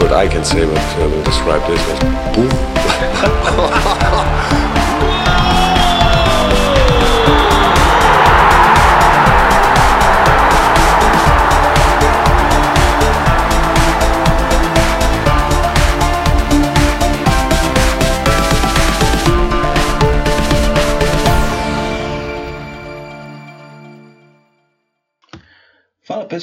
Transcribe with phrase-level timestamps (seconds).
[0.00, 1.98] word I can say what uh, will describe this was
[2.36, 4.25] boom.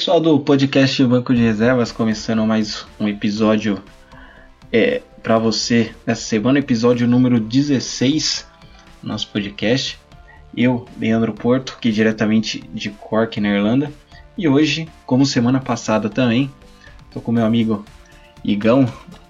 [0.04, 3.82] Pessoal do podcast Banco de Reservas, começando mais um episódio
[4.70, 8.46] é, para você nessa semana, episódio número 16
[9.02, 9.98] do nosso podcast.
[10.54, 13.90] Eu, Leandro Porto, que diretamente de Cork, na Irlanda,
[14.36, 16.50] e hoje, como semana passada também,
[17.10, 17.82] tô com meu amigo
[18.44, 18.84] Igão.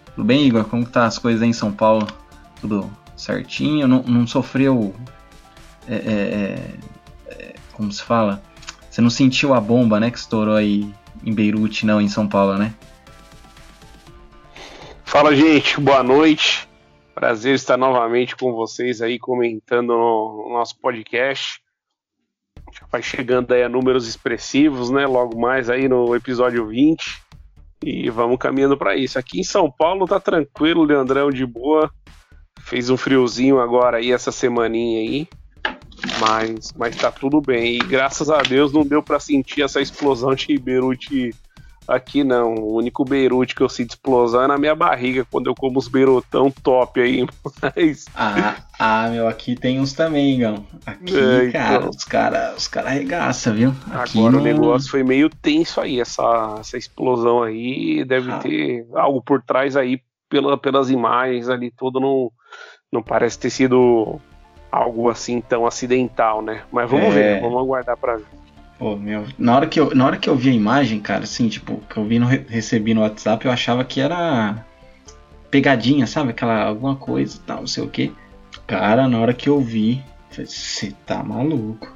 [0.07, 0.65] Tudo bem, Igor?
[0.65, 2.05] Como tá as coisas aí em São Paulo?
[2.61, 3.87] Tudo certinho?
[3.87, 4.93] Não, não sofreu.
[5.87, 6.59] É, é,
[7.29, 8.43] é, como se fala?
[8.95, 10.89] Você não sentiu a bomba, né, que estourou aí
[11.25, 12.73] em Beirute, não, em São Paulo, né?
[15.05, 16.69] Fala, gente, boa noite.
[17.13, 21.61] Prazer estar novamente com vocês aí comentando no nosso podcast.
[22.73, 25.09] Já vai chegando aí a números expressivos, né?
[25.09, 27.21] Logo mais aí no episódio 20.
[27.85, 29.19] E vamos caminhando para isso.
[29.19, 31.91] Aqui em São Paulo tá tranquilo, Leandrão de boa.
[32.61, 35.29] Fez um friozinho agora aí essa semaninha aí.
[36.21, 37.77] Mas, mas tá tudo bem.
[37.77, 41.35] E graças a Deus não deu para sentir essa explosão de Beirute
[41.87, 42.55] aqui, não.
[42.55, 45.89] O único Beirute que eu sinto explosão é na minha barriga, quando eu como os
[45.89, 47.27] beirutão top aí.
[47.63, 48.07] Mas...
[48.15, 50.67] Ah, ah, meu, aqui tem uns também, Gão.
[50.87, 51.91] Aqui, é, cara, então...
[51.91, 53.75] os caras os cara arregaçam, viu?
[53.93, 54.41] Aqui Agora no...
[54.41, 58.05] o negócio foi meio tenso aí, essa, essa explosão aí.
[58.05, 58.39] Deve ah.
[58.39, 62.31] ter algo por trás aí, pela, pelas imagens ali, tudo não,
[62.93, 64.21] não parece ter sido
[64.75, 66.63] algo assim tão acidental, né?
[66.73, 67.35] Mas vamos é...
[67.35, 68.27] ver, vamos aguardar para ver.
[68.79, 71.49] Pô, meu, na hora, que eu, na hora que eu vi a imagem, cara, assim,
[71.49, 74.65] tipo, que eu vi no, recebi no WhatsApp, eu achava que era
[75.49, 76.31] pegadinha, sabe?
[76.31, 78.13] Aquela alguma coisa tal, não sei o que.
[78.67, 81.95] Cara, na hora que eu vi, você tá maluco.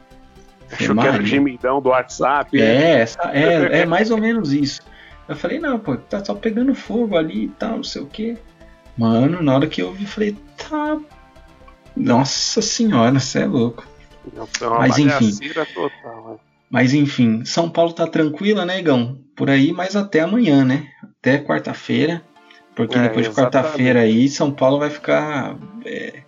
[0.70, 2.60] Achou que era o gemidão do WhatsApp?
[2.60, 4.80] É, essa, é, é mais ou menos isso.
[5.26, 8.38] Eu falei, não, pô, tá só pegando fogo ali e tal, não sei o que.
[8.96, 10.96] Mano, na hora que eu vi, falei, tá
[11.98, 13.86] nossa senhora, você é louco.
[14.34, 15.32] É mas enfim.
[15.74, 16.36] Total, né?
[16.70, 19.18] mas enfim, São Paulo tá tranquila, né, Igão?
[19.34, 20.86] Por aí, mas até amanhã, né?
[21.02, 22.22] Até quarta-feira.
[22.74, 25.56] Porque é, depois de quarta-feira aí, São Paulo vai ficar.
[25.84, 26.22] É,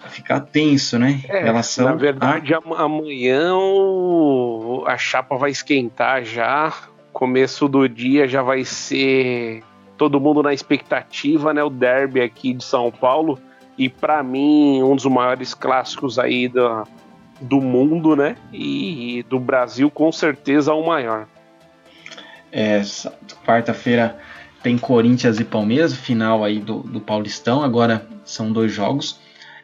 [0.00, 1.20] vai ficar tenso, né?
[1.28, 2.58] É, relação na verdade, a...
[2.76, 4.84] amanhã o...
[4.86, 6.72] a chapa vai esquentar já.
[7.12, 9.62] Começo do dia já vai ser
[9.96, 11.62] todo mundo na expectativa, né?
[11.62, 13.38] O derby aqui de São Paulo
[13.78, 16.86] e para mim um dos maiores clássicos aí do,
[17.40, 18.36] do mundo, né?
[18.52, 21.26] E, e do Brasil com certeza o maior.
[22.50, 22.82] É,
[23.46, 24.18] quarta-feira
[24.62, 29.20] tem Corinthians e Palmeiras, final aí do, do Paulistão, agora são dois jogos.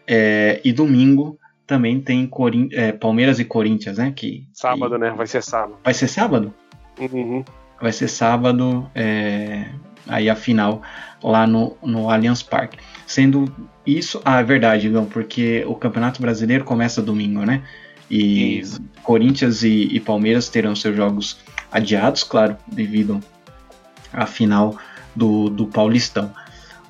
[0.07, 4.13] É, e domingo também tem Corin é, Palmeiras e Corinthians, né?
[4.15, 5.11] Que, sábado, né?
[5.11, 5.79] Vai ser sábado.
[5.83, 6.55] Vai ser sábado?
[7.01, 7.45] Uhum.
[7.81, 9.69] Vai ser sábado, é,
[10.06, 10.82] aí a final
[11.22, 12.78] lá no, no Allianz Parque.
[13.06, 13.53] Sendo
[13.87, 17.62] isso, ah, é verdade, não, porque o Campeonato Brasileiro começa domingo, né?
[18.10, 18.81] E isso.
[19.03, 21.38] Corinthians e, e, Palmeiras terão seus jogos
[21.72, 23.20] adiados, claro, devido
[24.12, 24.76] à final
[25.15, 26.32] do, do Paulistão.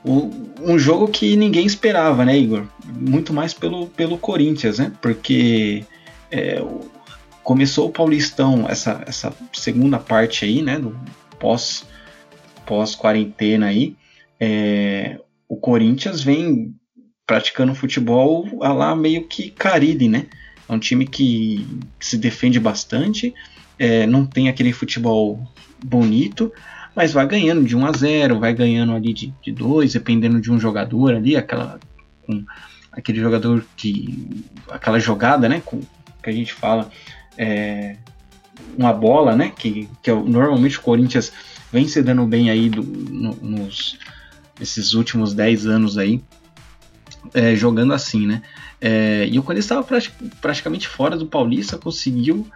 [0.04, 2.64] O, um jogo que ninguém esperava, né, Igor?
[2.84, 4.92] Muito mais pelo, pelo Corinthians, né?
[5.00, 5.84] Porque
[6.30, 6.62] é,
[7.42, 10.78] começou o Paulistão, essa, essa segunda parte aí, né?
[10.78, 10.94] Do
[11.38, 11.86] pós,
[12.66, 13.96] pós quarentena aí.
[14.40, 16.74] É, o Corinthians vem
[17.26, 20.26] praticando futebol a lá meio que Caribe, né?
[20.68, 21.66] É um time que
[22.00, 23.34] se defende bastante,
[23.78, 25.40] é, não tem aquele futebol
[25.82, 26.52] bonito,
[26.94, 30.50] mas vai ganhando de 1 a 0, vai ganhando ali de, de 2, dependendo de
[30.50, 31.78] um jogador ali, aquela
[32.26, 32.44] com
[32.92, 35.80] aquele jogador que aquela jogada, né, com,
[36.22, 36.90] que a gente fala
[37.36, 37.96] é,
[38.78, 41.32] uma bola, né, que, que é, normalmente o Corinthians
[41.74, 43.98] vem se dando bem aí do, no, nos
[44.60, 46.22] esses últimos 10 anos aí
[47.34, 48.42] é, jogando assim, né?
[48.80, 49.84] É, e o Corinthians estava
[50.40, 52.46] praticamente fora do Paulista, conseguiu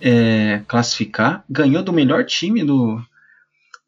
[0.00, 3.02] é, classificar, ganhou do melhor time do,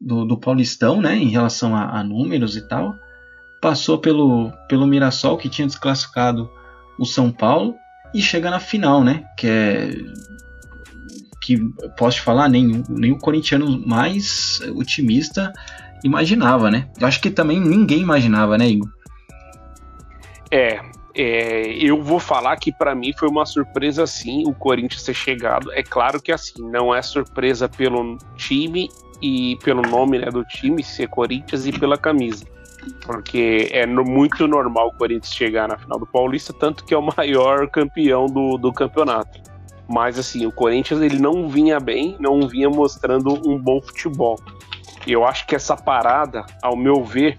[0.01, 1.15] do, do Paulistão, né?
[1.15, 2.97] Em relação a, a, números e tal.
[3.63, 6.51] Passou pelo, pelo Mirassol, que tinha desclassificado
[6.99, 7.77] o São Paulo,
[8.13, 9.25] e chega na final, né?
[9.37, 9.91] Que é.
[11.51, 11.59] Que
[11.99, 15.53] posso te falar, nem, nem o corintiano mais otimista
[16.05, 16.89] imaginava, né?
[17.01, 18.89] Eu acho que também ninguém imaginava, né, Igor?
[20.49, 20.81] É,
[21.13, 25.73] é, eu vou falar que para mim foi uma surpresa sim o Corinthians ter chegado.
[25.73, 28.89] É claro que assim, não é surpresa pelo time
[29.21, 32.45] e pelo nome né, do time ser Corinthians e pela camisa.
[33.05, 36.97] Porque é no, muito normal o Corinthians chegar na final do Paulista, tanto que é
[36.97, 39.50] o maior campeão do, do campeonato.
[39.91, 44.39] Mas assim, o Corinthians ele não vinha bem, não vinha mostrando um bom futebol.
[45.05, 47.37] Eu acho que essa parada, ao meu ver,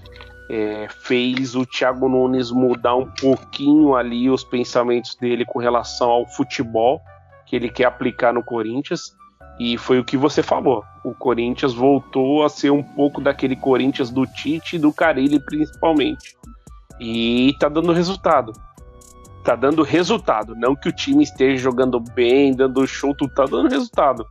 [0.49, 6.27] é, fez o Thiago Nunes mudar um pouquinho ali os pensamentos dele com relação ao
[6.27, 6.99] futebol
[7.45, 9.15] que ele quer aplicar no Corinthians.
[9.57, 10.83] E foi o que você falou.
[11.05, 16.35] O Corinthians voltou a ser um pouco daquele Corinthians do Tite e do Carilli principalmente.
[16.99, 18.51] E tá dando resultado.
[19.43, 20.55] Tá dando resultado.
[20.55, 24.25] Não que o time esteja jogando bem, dando show, tudo tá dando resultado.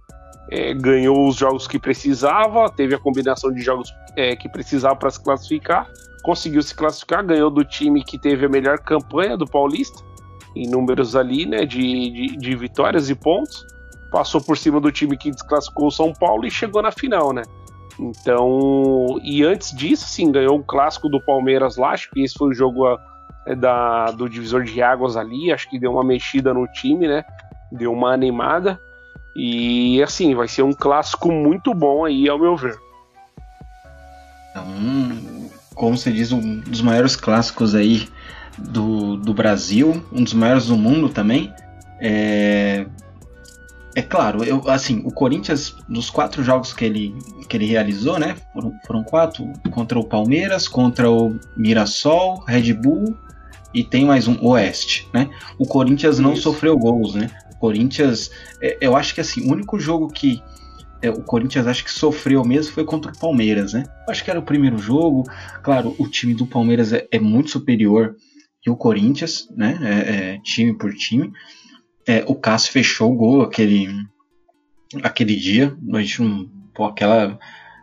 [0.50, 5.10] É, ganhou os jogos que precisava, teve a combinação de jogos é, que precisava para
[5.10, 5.88] se classificar,
[6.24, 10.02] conseguiu se classificar, ganhou do time que teve a melhor campanha do Paulista,
[10.56, 11.78] em números ali, né, de,
[12.10, 13.64] de, de vitórias e pontos
[14.10, 17.42] passou por cima do time que desclassificou o São Paulo e chegou na final, né?
[17.98, 22.48] Então, e antes disso, sim, ganhou o clássico do Palmeiras lá, acho que esse foi
[22.48, 22.96] o jogo é,
[23.46, 27.25] da, do divisor de águas ali, acho que deu uma mexida no time, né?
[27.72, 28.81] Deu uma animada.
[29.34, 32.76] E assim, vai ser um clássico muito bom aí, ao meu ver.
[34.50, 34.66] Então,
[35.75, 38.08] como você diz, um dos maiores clássicos aí
[38.58, 41.52] do, do Brasil, um dos maiores do mundo também.
[42.00, 42.87] É,
[43.94, 47.14] é claro, eu, assim, o Corinthians, nos quatro jogos que ele,
[47.48, 48.37] que ele realizou, né?
[48.52, 53.16] Foram, foram quatro, contra o Palmeiras, contra o Mirassol, Red Bull
[53.72, 55.31] e tem mais um Oeste, né?
[55.58, 56.43] O Corinthians não Isso.
[56.43, 57.31] sofreu gols, né?
[57.55, 58.31] O Corinthians,
[58.61, 60.43] é, eu acho que assim, o único jogo que
[61.02, 63.84] é, o Corinthians acho que sofreu mesmo foi contra o Palmeiras, né?
[64.06, 65.25] Eu acho que era o primeiro jogo.
[65.62, 68.17] Claro, o time do Palmeiras é, é muito superior
[68.64, 69.78] e o Corinthians, né?
[69.82, 71.32] É, é time por time.
[72.06, 73.88] É, o Cássio fechou o gol aquele,
[75.02, 75.75] aquele dia.
[75.94, 77.38] A gente não, pô, aquela,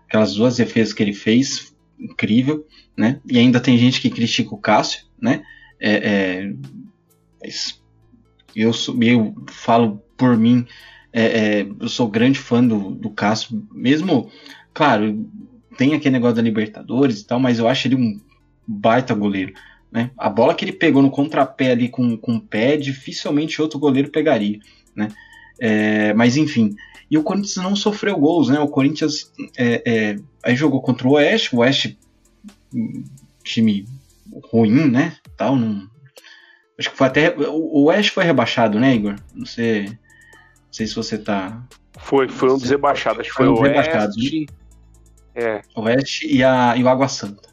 [0.08, 3.20] aquelas duas defesas que ele fez, incrível, né?
[3.28, 5.44] E ainda tem gente que critica o Cássio, né?
[5.80, 6.52] É,
[7.44, 7.50] é,
[8.56, 10.66] eu, sou, eu falo por mim,
[11.14, 11.24] é,
[11.60, 14.32] é, eu sou grande fã do, do Cássio, mesmo,
[14.74, 15.28] claro,
[15.78, 18.20] tem aquele negócio da Libertadores e tal, mas eu acho ele um
[18.68, 19.54] baita goleiro.
[19.92, 20.12] Né?
[20.18, 24.10] A bola que ele pegou no contrapé ali com, com o pé, dificilmente outro goleiro
[24.10, 24.60] pegaria.
[24.96, 25.10] Né?
[25.60, 26.76] É, mas enfim.
[27.10, 28.60] E o Corinthians não sofreu gols, né?
[28.60, 31.98] O Corinthians é, é, aí jogou contra o Oeste, o Oeste
[33.44, 33.86] time
[34.52, 35.16] ruim, né?
[35.36, 35.88] Tal, não,
[36.80, 39.16] acho que foi até o Oeste foi rebaixado, né, Igor?
[39.34, 39.98] Não sei, não
[40.72, 41.62] sei se você tá.
[42.00, 43.22] Foi, foi um dos rebaixados.
[43.22, 44.40] Acho que foi, foi um o Oeste.
[44.40, 44.46] Né?
[45.36, 45.62] É.
[45.76, 47.48] Oeste e, a, e o Água Santa.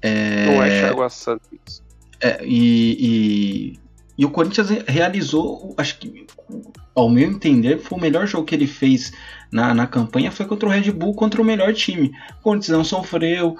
[0.00, 1.82] É, Não é Thiago Santos.
[2.20, 3.80] É, e, e,
[4.22, 6.26] e, o Corinthians realizou, acho que,
[6.94, 9.12] ao meu entender, foi o melhor jogo que ele fez
[9.50, 12.12] na, na campanha foi contra o Red Bull, contra o melhor time.
[12.38, 13.56] O Corinthians não sofreu.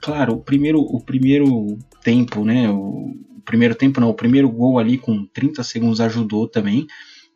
[0.00, 2.68] Claro, o primeiro, o primeiro tempo, né?
[2.68, 3.14] O,
[3.44, 6.86] primeiro tempo não, o primeiro gol ali com 30 segundos ajudou também,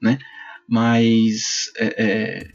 [0.03, 0.19] né?
[0.69, 2.49] Mas é, é,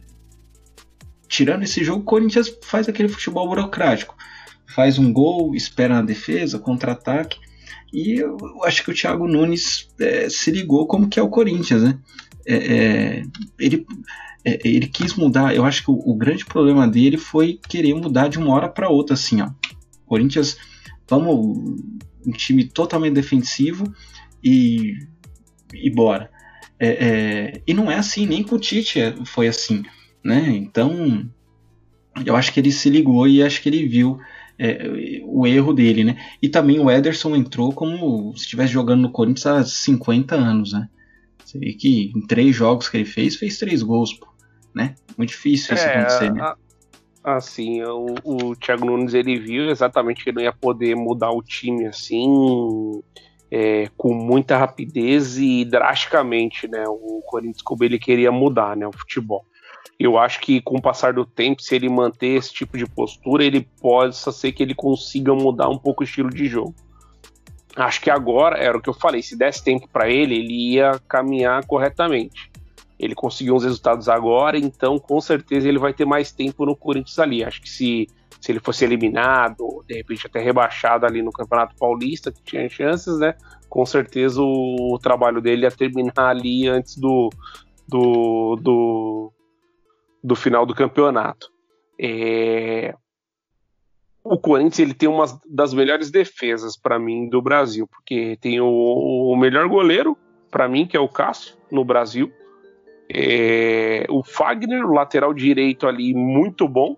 [1.30, 4.16] tirando esse jogo, o Corinthians faz aquele futebol burocrático
[4.76, 7.40] faz um gol, espera na defesa, contra-ataque.
[7.96, 11.82] E eu acho que o Thiago Nunes é, se ligou como que é o Corinthians,
[11.82, 11.98] né?
[12.46, 13.24] É, é,
[13.58, 13.86] ele,
[14.44, 15.56] é, ele quis mudar.
[15.56, 18.90] Eu acho que o, o, grande problema dele foi querer mudar de uma hora para
[18.90, 19.50] outra, assim, ó.
[20.06, 20.58] Corinthians,
[21.08, 21.80] vamos
[22.28, 23.86] um time totalmente defensivo
[24.44, 24.96] e,
[25.74, 26.30] e bora.
[26.78, 29.84] É, é, e não é assim, nem com o Tite foi assim,
[30.22, 30.50] né?
[30.50, 31.30] Então,
[32.26, 34.20] eu acho que ele se ligou e acho que ele viu
[34.58, 36.18] é, o erro dele, né?
[36.42, 40.90] E também o Ederson entrou como se estivesse jogando no Corinthians há 50 anos, né?
[41.44, 44.28] Você vê que em três jogos que ele fez, fez três gols, pô,
[44.74, 44.96] né?
[45.18, 46.54] Muito difícil isso é, acontecer, né?
[47.24, 51.42] Assim, o, o Thiago Nunes ele viu exatamente que ele não ia poder mudar o
[51.42, 53.02] time assim
[53.50, 56.84] é, com muita rapidez e drasticamente, né?
[56.88, 58.88] O Corinthians como ele queria mudar, né?
[58.88, 59.46] O futebol.
[60.00, 63.44] Eu acho que com o passar do tempo, se ele manter esse tipo de postura,
[63.44, 66.76] ele possa ser que ele consiga mudar um pouco o estilo de jogo.
[67.76, 71.00] Acho que agora era o que eu falei, se desse tempo para ele, ele ia
[71.08, 72.52] caminhar corretamente.
[72.98, 77.20] Ele conseguiu uns resultados agora, então com certeza ele vai ter mais tempo no Corinthians
[77.20, 77.44] ali.
[77.44, 78.08] Acho que se,
[78.40, 83.20] se ele fosse eliminado, de repente até rebaixado ali no Campeonato Paulista, que tinha chances,
[83.20, 83.36] né?
[83.68, 87.30] Com certeza o, o trabalho dele ia terminar ali antes do,
[87.86, 89.34] do, do,
[90.26, 91.52] do final do campeonato.
[92.02, 92.96] É...
[94.24, 98.66] O Corinthians ele tem uma das melhores defesas para mim do Brasil, porque tem o,
[98.66, 100.18] o melhor goleiro
[100.50, 102.32] para mim que é o Cássio no Brasil.
[103.08, 104.08] É...
[104.10, 106.98] O Fagner, o lateral direito ali muito bom,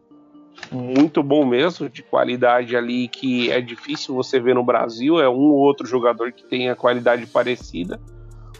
[0.71, 5.19] muito bom mesmo, de qualidade ali que é difícil você ver no Brasil.
[5.19, 7.99] É um ou outro jogador que tem a qualidade parecida.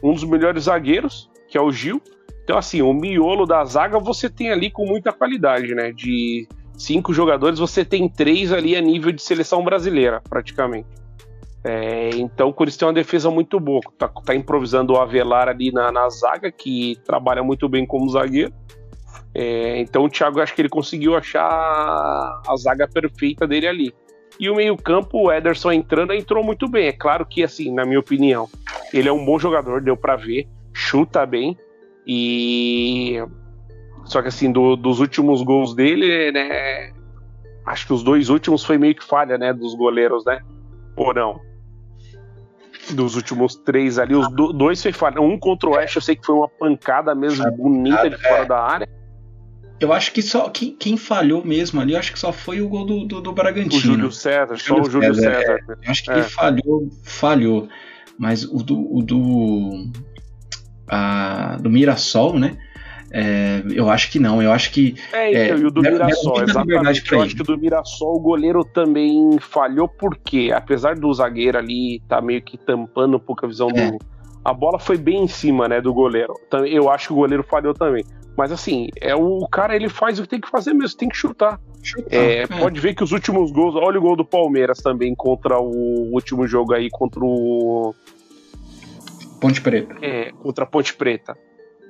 [0.04, 2.02] Um dos melhores zagueiros, que é o Gil.
[2.48, 5.92] Então, assim, o miolo da zaga você tem ali com muita qualidade, né?
[5.92, 10.88] De cinco jogadores, você tem três ali a nível de seleção brasileira, praticamente.
[11.62, 13.82] É, então, o Corinthians tem uma defesa muito boa.
[13.98, 18.54] Tá, tá improvisando o Avelar ali na, na, zaga, que trabalha muito bem como zagueiro.
[19.36, 23.94] É, então, o Thiago, acho que ele conseguiu achar a zaga perfeita dele ali.
[24.40, 26.88] E o meio-campo, o Ederson entrando, entrou muito bem.
[26.88, 28.48] É claro que, assim, na minha opinião,
[28.94, 31.58] ele é um bom jogador, deu para ver, chuta bem.
[32.08, 33.18] E.
[34.06, 36.94] Só que, assim, do, dos últimos gols dele, né?
[37.66, 39.52] Acho que os dois últimos foi meio que falha, né?
[39.52, 40.40] Dos goleiros, né?
[40.96, 41.42] Ou não?
[42.92, 45.20] Dos últimos três ali, os do, dois foi falha.
[45.20, 48.44] Um contra o Oeste, eu sei que foi uma pancada mesmo é, bonita de fora
[48.44, 48.46] é.
[48.46, 48.90] da área.
[49.80, 52.70] Eu acho que só quem, quem, falhou mesmo ali, eu acho que só foi o
[52.70, 53.76] gol do, do, do Bragantino.
[53.76, 55.40] O Júlio César, o só o Júlio César.
[55.40, 55.60] César.
[55.70, 56.24] É, eu acho que ele é.
[56.24, 57.68] falhou, falhou.
[58.18, 59.92] Mas o do, o do,
[60.88, 62.58] a, do Mirassol, né?
[63.12, 64.96] É, eu acho que não, eu acho que.
[65.14, 67.12] É, então, é, e o do Mirassol, exatamente.
[67.12, 72.02] Eu acho que o do Mirassol o goleiro também falhou, porque apesar do zagueiro ali
[72.08, 73.92] tá meio que tampando um pouco a visão é.
[73.92, 73.98] do.
[74.44, 76.34] A bola foi bem em cima, né, do goleiro.
[76.66, 78.06] Eu acho que o goleiro falhou também.
[78.38, 81.18] Mas assim, é o cara ele faz o que tem que fazer mesmo, tem que
[81.18, 81.60] chutar.
[81.82, 82.48] chutar é, é.
[82.48, 86.48] Pode ver que os últimos gols, olha o gol do Palmeiras também contra o último
[86.48, 87.96] jogo aí contra o
[89.40, 89.96] Ponte Preta.
[90.02, 91.38] É, contra a Ponte Preta.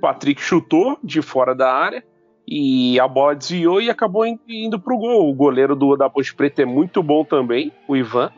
[0.01, 2.03] Patrick chutou de fora da área
[2.47, 5.29] e a bola desviou e acabou indo pro gol.
[5.29, 8.31] O goleiro do, da Ponte Preta é muito bom também, o Ivan.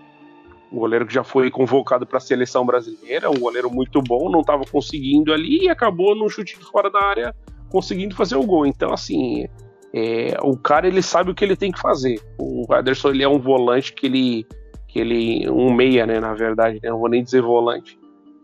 [0.71, 4.41] O goleiro que já foi convocado para a seleção brasileira, um goleiro muito bom, não
[4.41, 7.35] estava conseguindo ali e acabou no chute de fora da área
[7.69, 8.65] conseguindo fazer o gol.
[8.65, 9.47] Então, assim,
[9.93, 12.21] é, o cara ele sabe o que ele tem que fazer.
[12.39, 14.47] O Ederson ele é um volante que ele,
[14.87, 17.98] que ele um meia, né, na verdade, né, não vou nem dizer volante,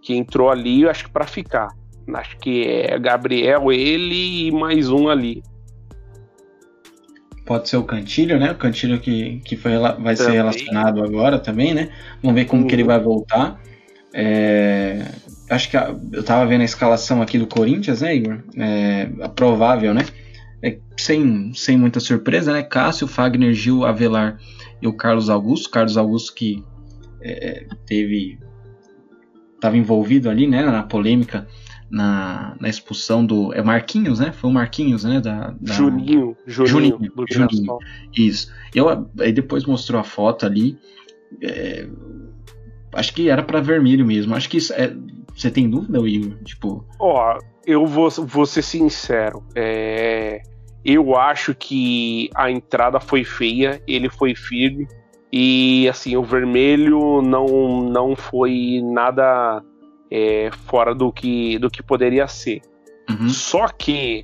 [0.06, 1.70] que entrou ali, eu acho que para ficar.
[2.14, 5.42] Acho que é Gabriel, ele e mais um ali.
[7.44, 8.52] Pode ser o Cantilho, né?
[8.52, 10.16] O Cantilho que, que foi, vai também.
[10.16, 11.90] ser relacionado agora também, né?
[12.22, 12.68] Vamos ver como uhum.
[12.68, 12.88] que ele uhum.
[12.88, 13.60] vai voltar.
[14.14, 15.08] É,
[15.50, 18.44] acho que a, eu tava vendo a escalação aqui do Corinthians, né, Igor?
[18.56, 20.06] É, a provável, né?
[20.62, 22.62] É, sem, sem muita surpresa, né?
[22.62, 24.38] Cássio, Fagner, Gil, Avelar
[24.80, 25.72] e o Carlos Augusto.
[25.72, 26.64] Carlos Augusto que
[27.22, 28.38] é, teve
[29.66, 31.48] estava envolvido ali, né, na polêmica
[31.90, 33.54] na, na, expulsão do.
[33.54, 34.32] É Marquinhos, né?
[34.32, 35.22] Foi o Marquinhos, né?
[35.22, 35.74] Da, da...
[35.74, 36.98] Juninho, Juninho.
[37.00, 37.78] Juninho, Juninho.
[38.16, 38.52] Isso.
[38.74, 40.78] Eu, aí depois mostrou a foto ali.
[41.42, 41.88] É,
[42.94, 44.36] acho que era para vermelho mesmo.
[44.36, 44.96] Acho que isso é.
[45.36, 46.38] Você tem dúvida, Igor?
[46.44, 46.86] Tipo.
[47.00, 49.44] Ó, eu vou, vou ser sincero.
[49.56, 50.42] É,
[50.84, 54.88] eu acho que a entrada foi feia, ele foi firme.
[55.38, 59.62] E assim, o vermelho não, não foi nada
[60.10, 62.62] é, fora do que, do que poderia ser.
[63.10, 63.27] Uhum.
[63.27, 64.24] Só que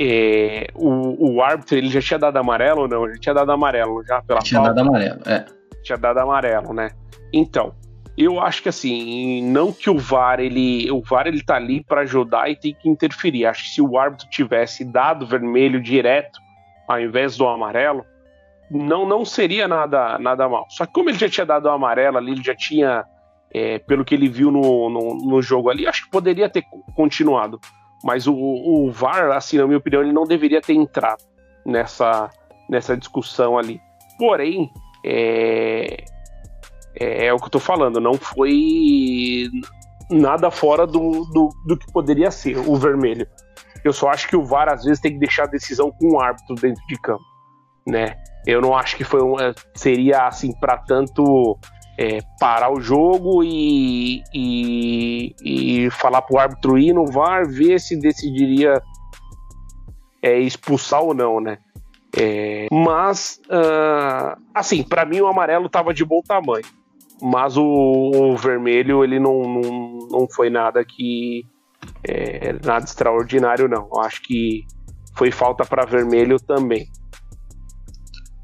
[0.00, 3.04] é, o, o árbitro ele já tinha dado amarelo ou não?
[3.04, 4.74] Ele tinha dado amarelo já pela Tinha falta.
[4.74, 5.44] dado amarelo, é.
[5.82, 6.92] Tinha dado amarelo, né?
[7.30, 7.74] Então,
[8.16, 12.00] eu acho que assim, não que o VAR ele, o VAR ele tá ali para
[12.00, 13.44] ajudar e tem que interferir.
[13.44, 16.40] Acho que se o árbitro tivesse dado vermelho direto
[16.88, 18.02] ao invés do amarelo,
[18.70, 20.66] não, não seria nada, nada mal.
[20.68, 23.04] Só que como ele já tinha dado o amarelo ali, ele já tinha,
[23.52, 27.60] é, pelo que ele viu no, no, no, jogo ali, acho que poderia ter continuado.
[28.04, 31.22] Mas o, o VAR, assim, na minha opinião, ele não deveria ter entrado
[31.66, 32.30] nessa,
[32.68, 33.80] nessa discussão ali.
[34.18, 34.70] Porém,
[35.04, 36.04] é,
[36.94, 39.48] é, é o que eu tô falando, não foi
[40.10, 43.26] nada fora do, do, do que poderia ser o vermelho.
[43.84, 46.20] Eu só acho que o VAR às vezes tem que deixar a decisão com o
[46.20, 47.24] árbitro dentro de campo,
[47.90, 48.16] né?
[48.46, 51.58] Eu não acho que foi um, é, seria assim para tanto
[51.98, 57.78] é, parar o jogo e, e, e falar para o árbitro ir no VAR, ver
[57.78, 58.80] se decidiria
[60.22, 61.58] é, expulsar ou não, né?
[62.16, 66.64] É, mas, uh, assim, para mim o amarelo estava de bom tamanho,
[67.22, 71.44] mas o, o, vermelho ele não, não, não foi nada que
[72.02, 73.88] é, nada extraordinário, não.
[73.94, 74.64] Eu acho que
[75.16, 76.86] foi falta para vermelho também.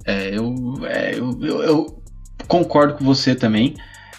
[0.06, 0.54] É, eu,
[0.86, 2.02] é, eu, eu, eu,
[2.46, 3.74] concordo com você também.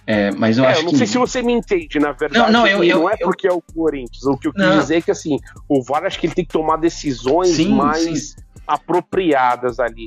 [0.06, 0.98] É, mas eu é, acho eu não que...
[0.98, 2.52] sei se você me entende, na verdade.
[2.52, 4.24] Não, não, eu, eu não é porque é o Corinthians.
[4.24, 6.52] O que eu quis dizer é que assim, o VAR acho que ele tem que
[6.52, 8.36] tomar decisões sim, mais sim.
[8.66, 10.06] apropriadas ali.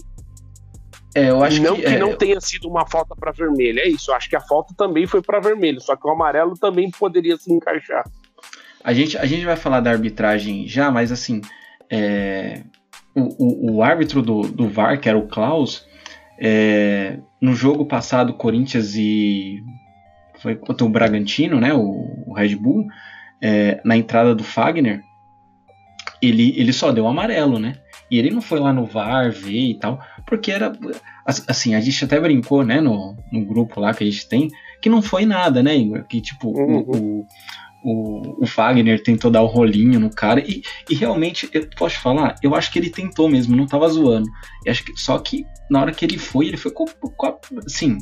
[1.14, 4.10] É, eu acho não que, que não tenha sido uma falta para vermelho, é isso.
[4.10, 7.36] Eu acho que a falta também foi para vermelho, só que o amarelo também poderia
[7.36, 8.04] se encaixar.
[8.82, 11.40] A gente, a gente vai falar da arbitragem já, mas assim,
[11.90, 12.62] é,
[13.14, 15.86] o, o, o, árbitro do, do VAR, que era o Klaus,
[16.38, 19.62] é, no jogo passado, Corinthians e.
[20.38, 21.74] Foi contra o Bragantino, né?
[21.74, 22.86] O, o Red Bull,
[23.42, 25.02] é, na entrada do Fagner,
[26.22, 27.74] ele, ele só deu amarelo, né?
[28.10, 30.72] E ele não foi lá no VAR ver e tal, porque era.
[31.24, 34.48] Assim, a gente até brincou, né, no, no grupo lá que a gente tem,
[34.80, 36.04] que não foi nada, né, Igor?
[36.04, 36.78] Que tipo, uhum.
[36.78, 37.26] o, o,
[37.82, 42.54] o Fagner tentou dar o rolinho no cara, e, e realmente, eu posso falar, eu
[42.54, 44.28] acho que ele tentou mesmo, não tava zoando.
[44.64, 47.98] Eu acho que, só que na hora que ele foi, ele foi com, com assim.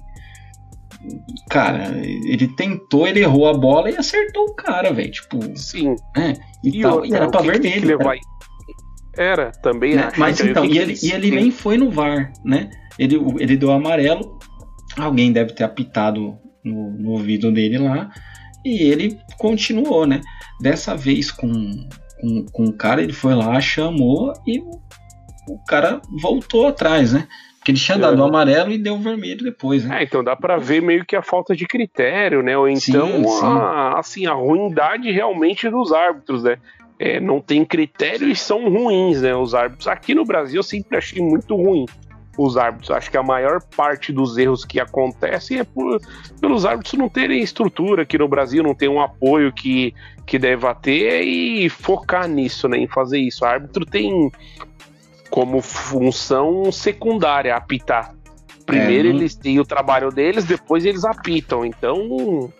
[1.49, 5.13] Cara, ele tentou, ele errou a bola e acertou o cara, velho.
[5.13, 5.57] Tipo.
[5.57, 5.95] Sim.
[6.17, 6.33] É,
[6.65, 7.87] e, e tal, e era pra vermelho.
[7.87, 8.17] Levar,
[9.17, 10.11] era, também né?
[10.17, 12.71] Mas então, e ele, e ele nem foi no VAR, né?
[12.99, 14.39] Ele, ele deu amarelo,
[14.97, 18.11] alguém deve ter apitado no, no ouvido dele lá,
[18.65, 20.21] e ele continuou, né?
[20.61, 21.89] Dessa vez com,
[22.21, 27.27] com, com o cara, ele foi lá, chamou e o cara voltou atrás, né?
[27.59, 30.01] Porque ele tinha dado o amarelo e deu o vermelho depois, né?
[30.01, 32.57] É, então dá para ver meio que a falta de critério, né?
[32.57, 33.45] Ou então sim, sim.
[33.45, 36.59] A, assim, a ruindade realmente dos árbitros, né?
[36.99, 39.35] é, não tem critério e são ruins, né?
[39.35, 39.87] Os árbitros.
[39.87, 41.87] Aqui no Brasil eu sempre achei muito ruim
[42.39, 42.93] os árbitros.
[42.93, 46.01] Acho que a maior parte dos erros que acontecem é por,
[46.41, 49.93] pelos árbitros não terem estrutura aqui no Brasil, não tem um apoio que,
[50.25, 52.79] que deva ter e focar nisso, né?
[52.79, 53.45] Em fazer isso.
[53.45, 54.31] O árbitro tem
[55.29, 58.15] como função secundária apitar.
[58.65, 61.65] Primeiro é, eles têm o trabalho deles, depois eles apitam.
[61.65, 62.51] Então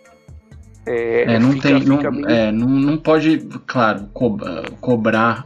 [0.85, 4.37] é, é, não fica, tem, fica não, é, não, não pode, claro, co
[4.81, 5.45] cobrar,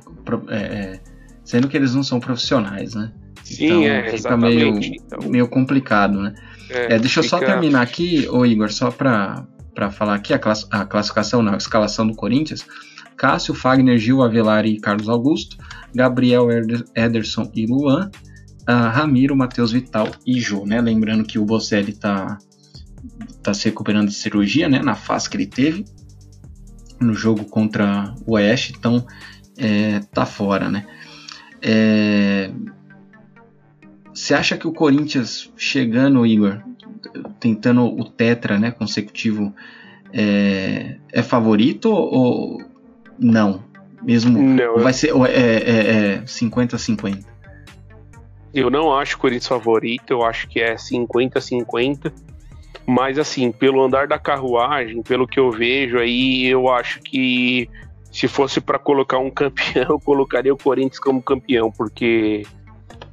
[0.50, 1.00] é, é,
[1.44, 3.12] sendo que eles não são profissionais, né?
[3.44, 5.30] Sim, então, é, fica meio, então.
[5.30, 6.34] meio complicado, né?
[6.70, 9.46] É, deixa eu só terminar aqui, ô Igor, só para
[9.92, 12.66] falar aqui a, class, a classificação, na escalação do Corinthians.
[13.16, 15.58] Cássio, Fagner, Gil, Avelar e Carlos Augusto,
[15.94, 16.48] Gabriel,
[16.96, 18.10] Ederson e Luan,
[18.68, 20.82] uh, Ramiro, Matheus Vital e Jô, né?
[20.82, 22.40] Lembrando que o Bocelli tá
[23.42, 25.86] tá se recuperando de cirurgia, né, na fase que ele teve
[27.02, 29.06] no jogo contra o Oeste, então
[29.58, 30.86] é, tá fora, né.
[31.62, 32.50] É,
[34.24, 36.62] você acha que o Corinthians chegando, Igor,
[37.42, 39.54] tentando o tetra, né, consecutivo,
[40.14, 42.64] é, é favorito ou
[43.20, 43.66] não?
[44.02, 47.18] Mesmo não, vai ser é 50-50?
[47.18, 47.24] É, é,
[48.54, 52.14] eu não acho o Corinthians favorito, eu acho que é 50-50.
[52.86, 57.70] Mas assim, pelo andar da carruagem, pelo que eu vejo aí, eu acho que
[58.10, 62.44] se fosse para colocar um campeão, eu colocaria o Corinthians como campeão, porque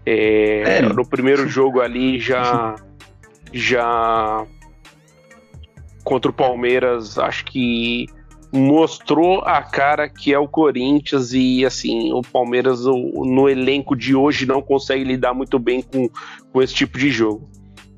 [0.04, 0.82] é, é.
[0.82, 2.76] no primeiro jogo ali já
[3.52, 4.46] já
[6.04, 8.06] contra o Palmeiras, acho que
[8.52, 14.46] mostrou a cara que é o Corinthians e assim o Palmeiras no elenco de hoje
[14.46, 16.08] não consegue lidar muito bem com,
[16.52, 17.48] com esse tipo de jogo.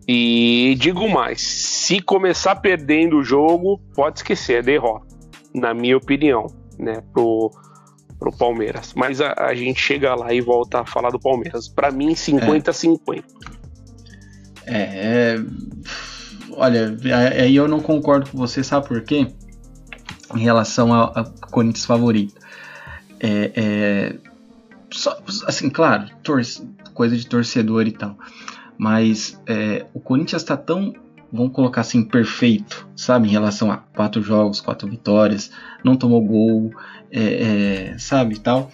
[0.07, 5.07] E digo mais, se começar perdendo o jogo, pode esquecer, é derrota,
[5.55, 6.47] na minha opinião,
[6.79, 7.51] né, pro,
[8.23, 8.93] pro Palmeiras.
[8.95, 11.69] Mas a, a gente chega lá e volta a falar do Palmeiras.
[11.69, 13.25] Para mim, 50-50.
[14.65, 14.75] É.
[14.75, 15.45] é, é,
[16.53, 16.97] olha,
[17.43, 19.27] aí eu não concordo com você, sabe por quê?
[20.35, 21.13] Em relação ao,
[21.51, 22.35] Corinthians favorito.
[23.19, 24.15] É, é,
[24.93, 26.09] só, assim, claro,
[26.95, 28.17] coisa de torcedor e tal.
[28.79, 30.93] Mas é, o Corinthians está tão,
[31.33, 33.29] vamos colocar assim, perfeito, sabe?
[33.29, 35.51] Em relação a quatro jogos, quatro vitórias,
[35.83, 36.71] não tomou gol,
[37.11, 38.39] é, é, sabe?
[38.39, 38.71] Tal.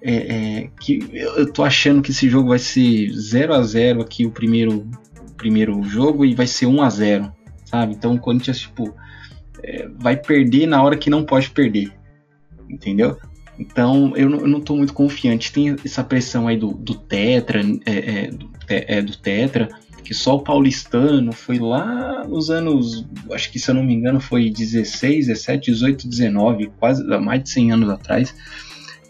[0.00, 4.26] É, é, que eu tô achando que esse jogo vai ser 0 a 0 aqui
[4.26, 4.88] o primeiro,
[5.36, 7.32] primeiro jogo e vai ser 1 a 0
[7.72, 7.94] sabe?
[7.94, 8.94] Então o Corinthians, tipo,
[9.62, 11.90] é, vai perder na hora que não pode perder,
[12.68, 13.16] entendeu?
[13.62, 15.52] Então eu não, eu não tô muito confiante.
[15.52, 19.68] Tem essa pressão aí do, do Tetra, é, é, do, é, do Tetra,
[20.02, 24.20] que só o paulistano foi lá nos anos, acho que se eu não me engano
[24.20, 28.34] foi 16, 17, 18, 19, quase mais de 100 anos atrás.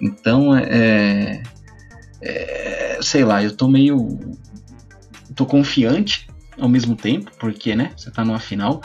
[0.00, 1.42] Então, é,
[2.20, 4.18] é, sei lá, eu tô meio,
[5.34, 6.28] tô confiante
[6.60, 8.82] ao mesmo tempo, porque, né, você tá numa final,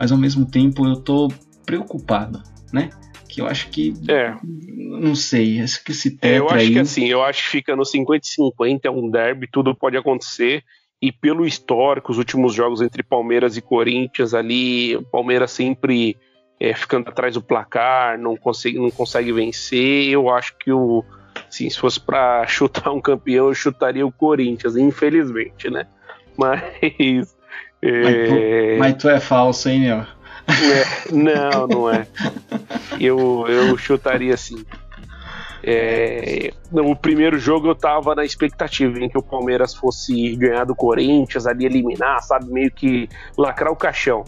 [0.00, 1.28] mas ao mesmo tempo eu tô
[1.64, 2.90] preocupado, né?
[3.34, 3.92] Que eu acho que.
[4.08, 4.34] É.
[4.42, 6.72] Não sei, acho que esse tetra é, Eu acho aí...
[6.72, 10.62] que assim, eu acho que fica no 50 50, é um derby, tudo pode acontecer.
[11.02, 16.16] E pelo histórico, os últimos jogos entre Palmeiras e Corinthians ali, o Palmeiras sempre
[16.60, 20.08] é, ficando atrás do placar, não consegue, não consegue vencer.
[20.08, 21.04] Eu acho que o.
[21.48, 25.86] Assim, se fosse para chutar um campeão, eu chutaria o Corinthians, infelizmente, né?
[26.38, 26.62] Mas.
[27.82, 28.02] É...
[28.02, 30.06] Mas, tu, mas tu é falso, hein, meu?
[30.48, 32.06] É, não, não é.
[33.00, 34.64] Eu, eu chutaria assim.
[35.66, 40.74] É, no primeiro jogo eu tava na expectativa em que o Palmeiras fosse ganhar do
[40.74, 44.24] Corinthians, ali eliminar, sabe, meio que lacrar o caixão.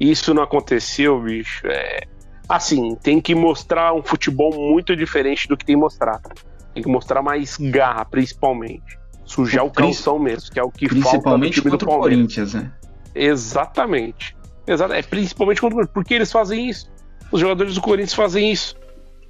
[0.00, 1.64] Isso não aconteceu, bicho.
[1.68, 2.00] É,
[2.48, 6.30] assim, tem que mostrar um futebol muito diferente do que tem mostrado.
[6.74, 8.98] Tem que mostrar mais garra, principalmente.
[9.24, 12.72] Sujar o, o calção mesmo, que é o que falta no time do Corinthians, né?
[13.14, 14.36] Exatamente.
[14.66, 14.92] Exato.
[14.92, 16.90] É principalmente quando, porque eles fazem isso.
[17.30, 18.76] Os jogadores do Corinthians fazem isso.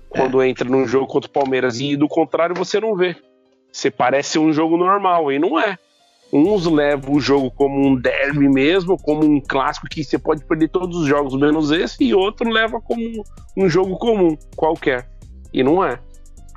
[0.09, 0.49] Quando é.
[0.49, 3.17] entra num jogo contra o Palmeiras e do contrário você não vê.
[3.73, 5.79] Você parece um jogo normal e não é.
[6.33, 10.69] Uns levam o jogo como um derby mesmo, como um clássico que você pode perder
[10.69, 13.23] todos os jogos menos esse, e outro leva como
[13.57, 15.09] um jogo comum, qualquer.
[15.53, 15.99] E não é.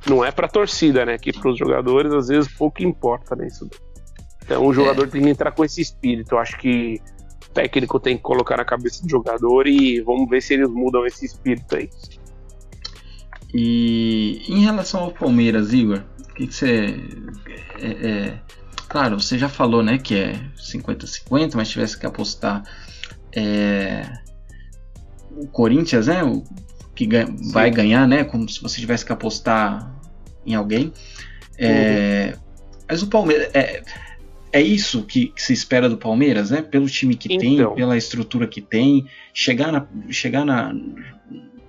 [0.08, 1.18] Não é pra torcida, né?
[1.18, 3.48] Que pros jogadores às vezes pouco importa, né?
[3.48, 3.70] Isso.
[4.44, 5.08] Então o jogador é.
[5.08, 6.36] tem que entrar com esse espírito.
[6.36, 7.02] Eu acho que
[7.56, 11.26] técnico tem que colocar na cabeça do jogador e vamos ver se eles mudam esse
[11.26, 11.90] espírito aí.
[13.54, 17.00] E em relação ao Palmeiras, Igor, o que, que você.
[17.80, 18.40] É, é,
[18.90, 22.64] claro, você já falou né, que é 50-50, mas tivesse que apostar
[23.34, 24.06] é,
[25.32, 26.22] o Corinthians, né?
[26.24, 26.44] O,
[26.94, 28.24] que ganha, vai ganhar, né?
[28.24, 29.92] Como se você tivesse que apostar
[30.46, 30.94] em alguém.
[31.58, 32.42] É, uhum.
[32.90, 33.50] Mas o Palmeiras.
[34.56, 36.62] É, é isso que, que, se espera do Palmeiras, né?
[36.62, 37.68] Pelo time que então.
[37.68, 40.74] tem, pela estrutura que tem, chegar na, chegar na,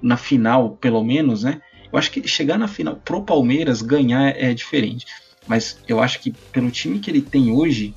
[0.01, 1.61] na final, pelo menos, né?
[1.93, 5.07] Eu acho que chegar na final pro Palmeiras ganhar é diferente.
[5.47, 7.95] Mas eu acho que pelo time que ele tem hoje,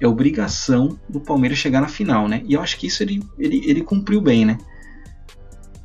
[0.00, 2.42] é obrigação do Palmeiras chegar na final, né?
[2.46, 4.58] E eu acho que isso ele, ele, ele cumpriu bem, né?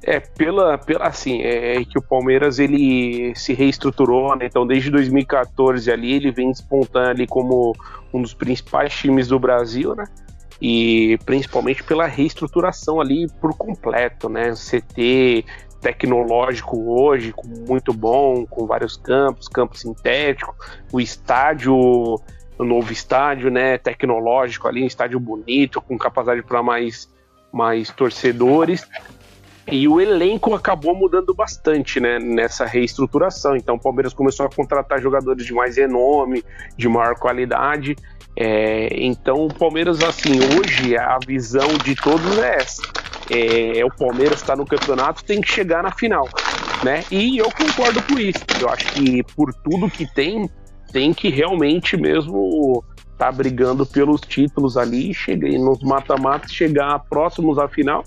[0.07, 4.45] É, pela, pela assim, é, é que o Palmeiras ele se reestruturou, né?
[4.45, 7.75] Então desde 2014 ali ele vem despontando ali como
[8.13, 10.05] um dos principais times do Brasil, né?
[10.61, 14.53] E principalmente pela reestruturação ali por completo, né?
[14.53, 15.43] CT,
[15.81, 17.33] tecnológico hoje,
[17.67, 20.55] muito bom, com vários campos, campo sintético,
[20.89, 27.09] o estádio, o novo estádio, né, tecnológico ali, um estádio bonito, com capacidade para mais,
[27.51, 28.87] mais torcedores.
[29.69, 33.55] E o elenco acabou mudando bastante, né, nessa reestruturação.
[33.55, 36.43] Então o Palmeiras começou a contratar jogadores de mais renome,
[36.77, 37.95] de maior qualidade.
[38.35, 42.81] É, então o Palmeiras, assim, hoje a visão de todos é essa
[43.29, 46.27] é, o Palmeiras está no campeonato, tem que chegar na final,
[46.83, 47.03] né?
[47.11, 48.39] E eu concordo com isso.
[48.59, 50.49] Eu acho que por tudo que tem,
[50.91, 52.83] tem que realmente mesmo
[53.17, 58.03] tá brigando pelos títulos ali, chegar nos mata-matas, chegar próximos à final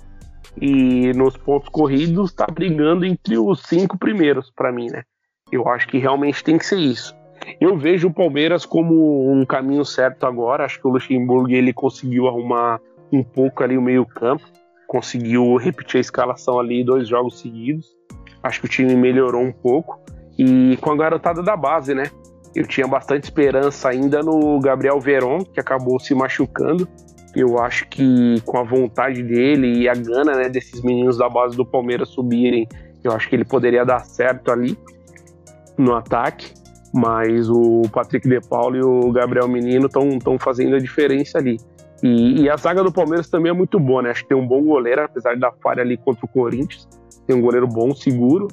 [0.60, 5.02] e nos pontos corridos tá brigando entre os cinco primeiros para mim, né?
[5.50, 7.14] Eu acho que realmente tem que ser isso.
[7.60, 10.64] Eu vejo o Palmeiras como um caminho certo agora.
[10.64, 12.78] Acho que o Luxemburgo ele conseguiu arrumar
[13.12, 14.44] um pouco ali o meio campo
[14.90, 17.86] conseguiu repetir a escalação ali dois jogos seguidos.
[18.42, 20.00] Acho que o time melhorou um pouco.
[20.36, 22.10] E com a garotada da base, né?
[22.56, 26.88] Eu tinha bastante esperança ainda no Gabriel Veron, que acabou se machucando.
[27.34, 31.56] Eu acho que com a vontade dele e a gana né, desses meninos da base
[31.56, 32.66] do Palmeiras subirem,
[33.04, 34.76] eu acho que ele poderia dar certo ali
[35.78, 36.52] no ataque.
[36.92, 41.56] Mas o Patrick De Paulo e o Gabriel Menino estão fazendo a diferença ali.
[42.02, 44.10] E, e, a zaga do Palmeiras também é muito boa, né?
[44.10, 46.88] Acho que tem um bom goleiro, apesar da falha ali contra o Corinthians.
[47.26, 48.48] Tem um goleiro bom, seguro.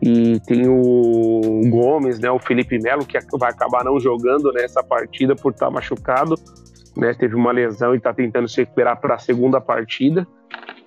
[0.00, 2.30] E tem o Gomes, né?
[2.30, 6.36] O Felipe Melo, que vai acabar não jogando nessa partida por estar machucado.
[6.96, 7.14] Né?
[7.14, 10.26] Teve uma lesão e está tentando se recuperar para a segunda partida.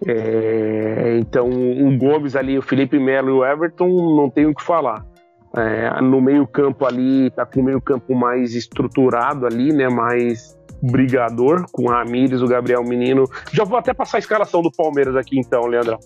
[0.08, 4.64] É, então, o Gomes ali, o Felipe Melo e o Everton, não tem o que
[4.64, 5.06] falar.
[5.56, 9.90] É, no meio-campo ali, tá com o meio-campo mais estruturado ali, né?
[9.90, 13.26] Mais brigador com o Ramires, o Gabriel Menino.
[13.52, 16.00] Já vou até passar a escalação do Palmeiras aqui então, Leandrão.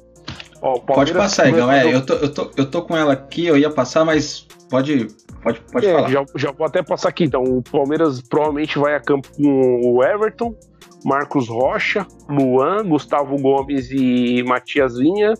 [0.64, 1.70] Ó, pode passar, Igão.
[1.70, 5.10] É, eu, tô, eu, tô, eu tô com ela aqui, eu ia passar, mas pode,
[5.44, 6.10] pode, pode é, falar.
[6.10, 7.44] Já, já vou até passar aqui então.
[7.44, 10.56] O Palmeiras provavelmente vai a campo com o Everton,
[11.04, 15.34] Marcos Rocha, Luan, Gustavo Gomes e Matias Vinha,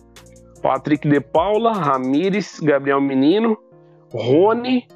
[0.60, 3.56] Patrick de Paula, Ramires, Gabriel Menino,
[4.12, 4.86] Rony,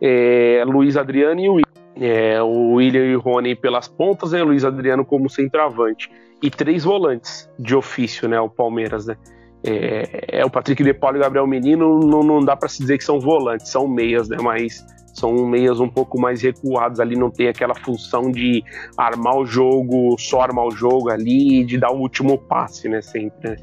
[0.00, 1.60] é, Luiz Adriano e o
[1.96, 6.10] é, o William e o Rony pelas pontas e o Luiz Adriano como centroavante.
[6.42, 8.38] E três volantes de ofício, né?
[8.40, 9.16] O Palmeiras, né?
[9.62, 12.80] É, é o Patrick De Paulo e o Gabriel Menino, não, não dá para se
[12.80, 14.36] dizer que são volantes, são meias, né?
[14.42, 18.62] Mas são meias um pouco mais recuados ali, não tem aquela função de
[18.96, 23.00] armar o jogo, só armar o jogo ali, de dar o último passe, né?
[23.00, 23.50] Sempre.
[23.50, 23.56] Né?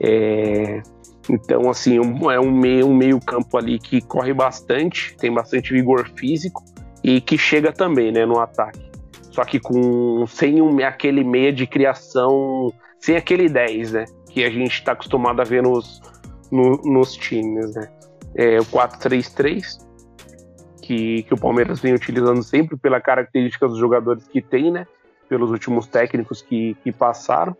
[0.00, 0.82] É,
[1.28, 6.08] então, assim, é um meio, um meio campo ali que corre bastante, tem bastante vigor
[6.16, 6.62] físico
[7.04, 8.82] e que chega também né, no ataque.
[9.30, 14.04] Só que com sem um, aquele meia de criação, sem aquele 10, né?
[14.30, 16.00] Que a gente está acostumado a ver nos,
[16.50, 17.88] no, nos times, né?
[18.34, 19.78] é o 4-3-3,
[20.82, 24.86] que, que o Palmeiras vem utilizando sempre pela característica dos jogadores que tem, né?
[25.28, 27.56] Pelos últimos técnicos que, que passaram.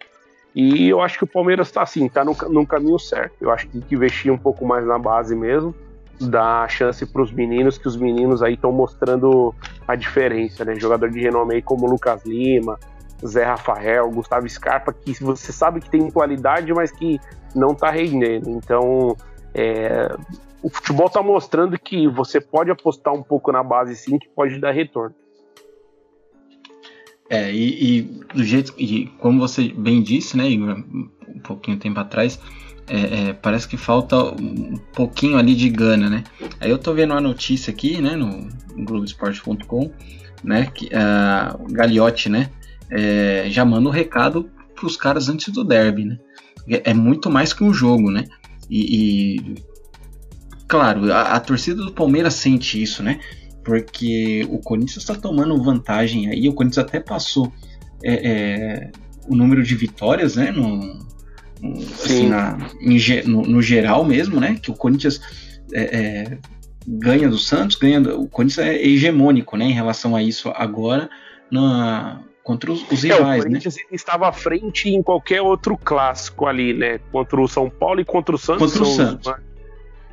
[0.55, 3.35] E eu acho que o Palmeiras está assim, está no, no caminho certo.
[3.41, 5.75] Eu acho que tem que investir um pouco mais na base mesmo,
[6.21, 9.55] dar chance para os meninos, que os meninos aí estão mostrando
[9.87, 10.75] a diferença, né?
[10.77, 12.79] Jogador de renome aí como Lucas Lima,
[13.27, 17.21] Zé Rafael, Gustavo Scarpa, que você sabe que tem qualidade, mas que
[17.55, 18.51] não está rendendo.
[18.51, 19.17] Então,
[19.55, 20.15] é,
[20.63, 24.59] o futebol está mostrando que você pode apostar um pouco na base sim, que pode
[24.59, 25.15] dar retorno.
[27.31, 28.03] É, e, e
[28.35, 30.85] do jeito e como você bem disse, né, Igor,
[31.45, 32.41] pouquinho tempo atrás,
[32.87, 36.25] é, é, parece que falta um pouquinho ali de gana, né?
[36.61, 38.49] Aí eu tô vendo uma notícia aqui, né, no,
[38.85, 39.91] Globoesporte.com,
[40.43, 42.51] né, que a uh, Gagliotti, né,
[42.91, 46.19] é, já manda um recado pros caras antes do derby, né?
[46.69, 48.25] É, é muito mais que um jogo, né?
[48.69, 49.55] E, e
[50.69, 53.21] claro, a, a, torcida do Palmeiras sente isso, né?
[53.65, 57.53] Porque o Corinthians está tomando vantagem aí, o Corinthians até passou
[58.03, 58.91] é, é,
[59.27, 60.51] o número de vitórias, né?
[60.51, 61.14] No
[61.93, 64.59] assim, na, em, no, no, geral mesmo, né?
[64.61, 65.21] Que o Corinthians
[65.73, 66.39] é, é,
[66.87, 68.01] ganha do Santos, ganha.
[68.01, 69.65] O Corinthians é hegemônico, né?
[69.65, 71.09] Em relação a isso agora
[71.51, 73.39] na, contra os, os rivais, é, o né?
[73.39, 73.83] Corinthians né?
[73.93, 76.99] estava à frente em qualquer outro clássico ali, né?
[77.11, 78.73] Contra o São Paulo e contra o Santos.
[78.73, 79.27] Contra o Santos.
[79.27, 79.37] Né?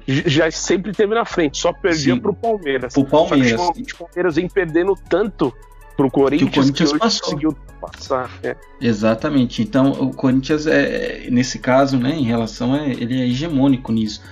[0.07, 2.93] já sempre teve na frente, só perdia Sim, pro Palmeiras.
[2.93, 3.61] Pro Palmeiras.
[3.61, 5.53] O Palmeiras vem perdendo tanto
[6.01, 8.31] pro Corinthians que o Corinthians que conseguiu passar.
[8.43, 8.55] É.
[8.79, 9.61] Exatamente.
[9.61, 14.23] Então o Corinthians é nesse caso, né, em relação a ele é hegemônico nisso.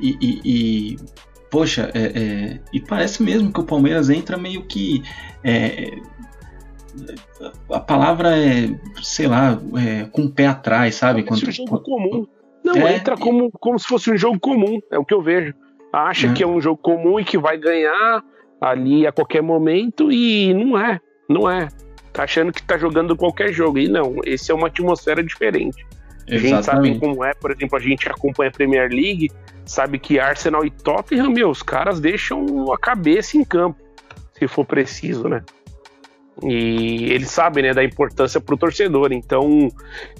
[0.00, 0.96] E, e, e
[1.50, 5.02] poxa, é, é, e parece mesmo que o Palmeiras entra meio que
[5.42, 5.98] é,
[7.70, 8.68] a palavra é,
[9.02, 11.22] sei lá, é, com o pé atrás, sabe?
[11.22, 12.26] Quando, um jogo comum.
[12.62, 15.54] Não, é, entra como, como se fosse um jogo comum, é o que eu vejo.
[15.92, 16.32] Acha é.
[16.32, 18.22] que é um jogo comum e que vai ganhar
[18.60, 21.68] ali a qualquer momento e não é, não é.
[22.12, 23.78] Tá achando que tá jogando qualquer jogo.
[23.78, 25.84] E não, esse é uma atmosfera diferente.
[26.28, 29.30] A gente sabe como é, por exemplo, a gente acompanha a Premier League,
[29.66, 33.78] sabe que Arsenal e Tottenham, meu, os caras deixam a cabeça em campo,
[34.32, 35.42] se for preciso, né?
[36.42, 39.12] E eles sabem né, da importância para o torcedor.
[39.12, 39.68] Então,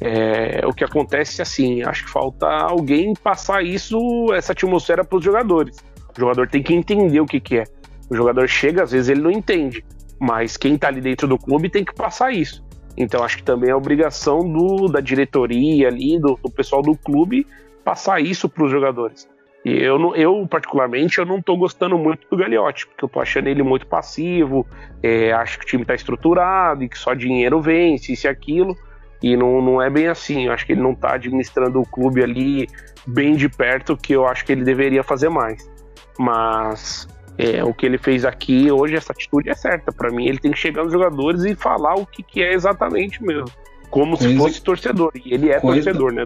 [0.00, 3.98] é, o que acontece assim, acho que falta alguém passar isso,
[4.32, 5.76] essa atmosfera para os jogadores.
[6.16, 7.64] O jogador tem que entender o que, que é.
[8.08, 9.84] O jogador chega, às vezes ele não entende,
[10.24, 12.64] mas quem está ali dentro do clube tem que passar isso.
[12.96, 17.46] Então, acho que também é obrigação do, da diretoria ali, do, do pessoal do clube,
[17.84, 19.28] passar isso para os jogadores.
[19.64, 23.48] E eu, eu, particularmente, eu não tô gostando muito do Gagliotti, porque eu tô achando
[23.48, 24.66] ele muito passivo,
[25.02, 28.74] é, acho que o time tá estruturado e que só dinheiro vence, isso e aquilo,
[29.22, 32.22] e não, não é bem assim, eu acho que ele não tá administrando o clube
[32.22, 32.68] ali
[33.06, 35.70] bem de perto, que eu acho que ele deveria fazer mais.
[36.18, 39.92] Mas é, o que ele fez aqui hoje, essa atitude é certa.
[39.92, 43.22] Para mim, ele tem que chegar nos jogadores e falar o que, que é exatamente
[43.22, 43.50] mesmo.
[43.90, 45.12] Como coisa, se fosse torcedor.
[45.14, 46.24] E ele é coisa, torcedor, né?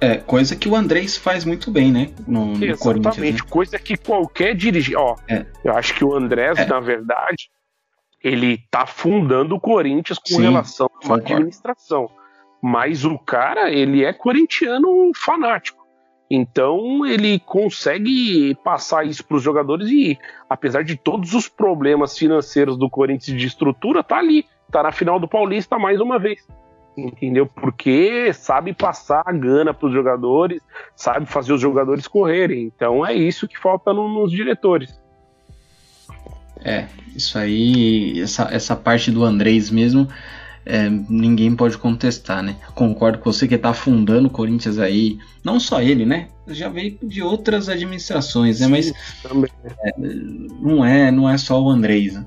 [0.00, 2.10] É, coisa que o Andrés faz muito bem, né?
[2.26, 3.48] No, no Exatamente, né?
[3.48, 4.96] coisa que qualquer dirigente.
[4.96, 5.46] Ó, é.
[5.64, 6.66] eu acho que o Andrés, é.
[6.66, 7.48] na verdade,
[8.22, 12.10] ele tá fundando o Corinthians com Sim, relação à administração.
[12.60, 15.81] Mas o cara, ele é corintiano fanático.
[16.34, 20.18] Então ele consegue passar isso para os jogadores e,
[20.48, 25.20] apesar de todos os problemas financeiros do Corinthians de estrutura, tá ali, tá na final
[25.20, 26.40] do Paulista mais uma vez
[26.96, 27.46] entendeu?
[27.46, 30.60] Porque sabe passar a gana para os jogadores,
[30.94, 32.64] sabe fazer os jogadores correrem.
[32.64, 34.98] Então é isso que falta no, nos diretores.
[36.64, 40.06] É, isso aí, essa, essa parte do Andrés mesmo,
[40.64, 42.56] é, ninguém pode contestar, né?
[42.74, 46.28] Concordo com você que está afundando o Corinthians aí, não só ele, né?
[46.48, 48.68] Já veio de outras administrações, né?
[48.68, 49.92] Mas é,
[50.60, 52.26] não é, não é só o Andrés, né?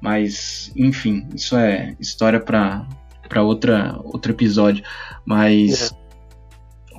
[0.00, 2.86] Mas, enfim, isso é história para
[3.28, 4.84] para outra outro episódio,
[5.24, 5.94] mas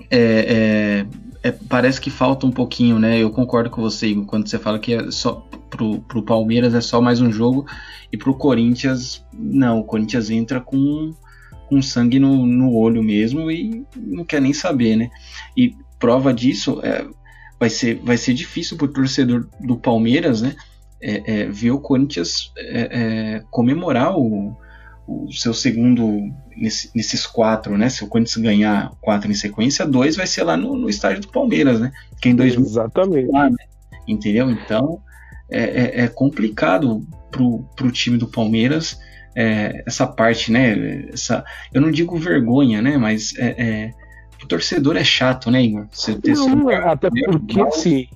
[0.10, 1.06] é.
[1.06, 1.06] É,
[1.45, 3.19] é, parece que falta um pouquinho, né?
[3.19, 6.81] Eu concordo com você, Igor, quando você fala que é só pro, pro Palmeiras é
[6.81, 7.67] só mais um jogo
[8.12, 11.13] e pro Corinthians não, o Corinthians entra com,
[11.69, 15.12] com sangue no, no olho mesmo e não quer nem saber, né?
[15.55, 17.05] E prova disso é,
[17.60, 20.55] vai ser vai ser difícil pro torcedor do Palmeiras, né?
[20.99, 24.58] É, é, ver o Corinthians é, é, comemorar o,
[25.08, 27.89] o seu segundo nesse, nesses quatro, né?
[27.89, 31.28] Se o Corinthians ganhar quatro em sequência, dois vai ser lá no, no estádio do
[31.28, 31.91] Palmeiras, né?
[32.22, 33.32] Que em dois Exatamente.
[33.32, 33.65] Lá, né?
[34.08, 34.50] Entendeu?
[34.50, 35.00] Então
[35.50, 38.98] é, é, é, complicado pro, pro time do Palmeiras
[39.36, 41.08] é, essa parte, né?
[41.12, 42.98] Essa, eu não digo vergonha, né?
[42.98, 43.91] Mas é, é
[44.41, 45.88] o torcedor é chato, né, Igor?
[45.91, 48.08] Você ter não, até porque assim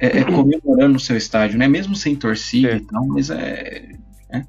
[0.00, 1.66] é, é comemorando no seu estádio, né?
[1.66, 2.76] Mesmo sem torcida é.
[2.76, 3.88] e tal, mas é.
[4.30, 4.42] é.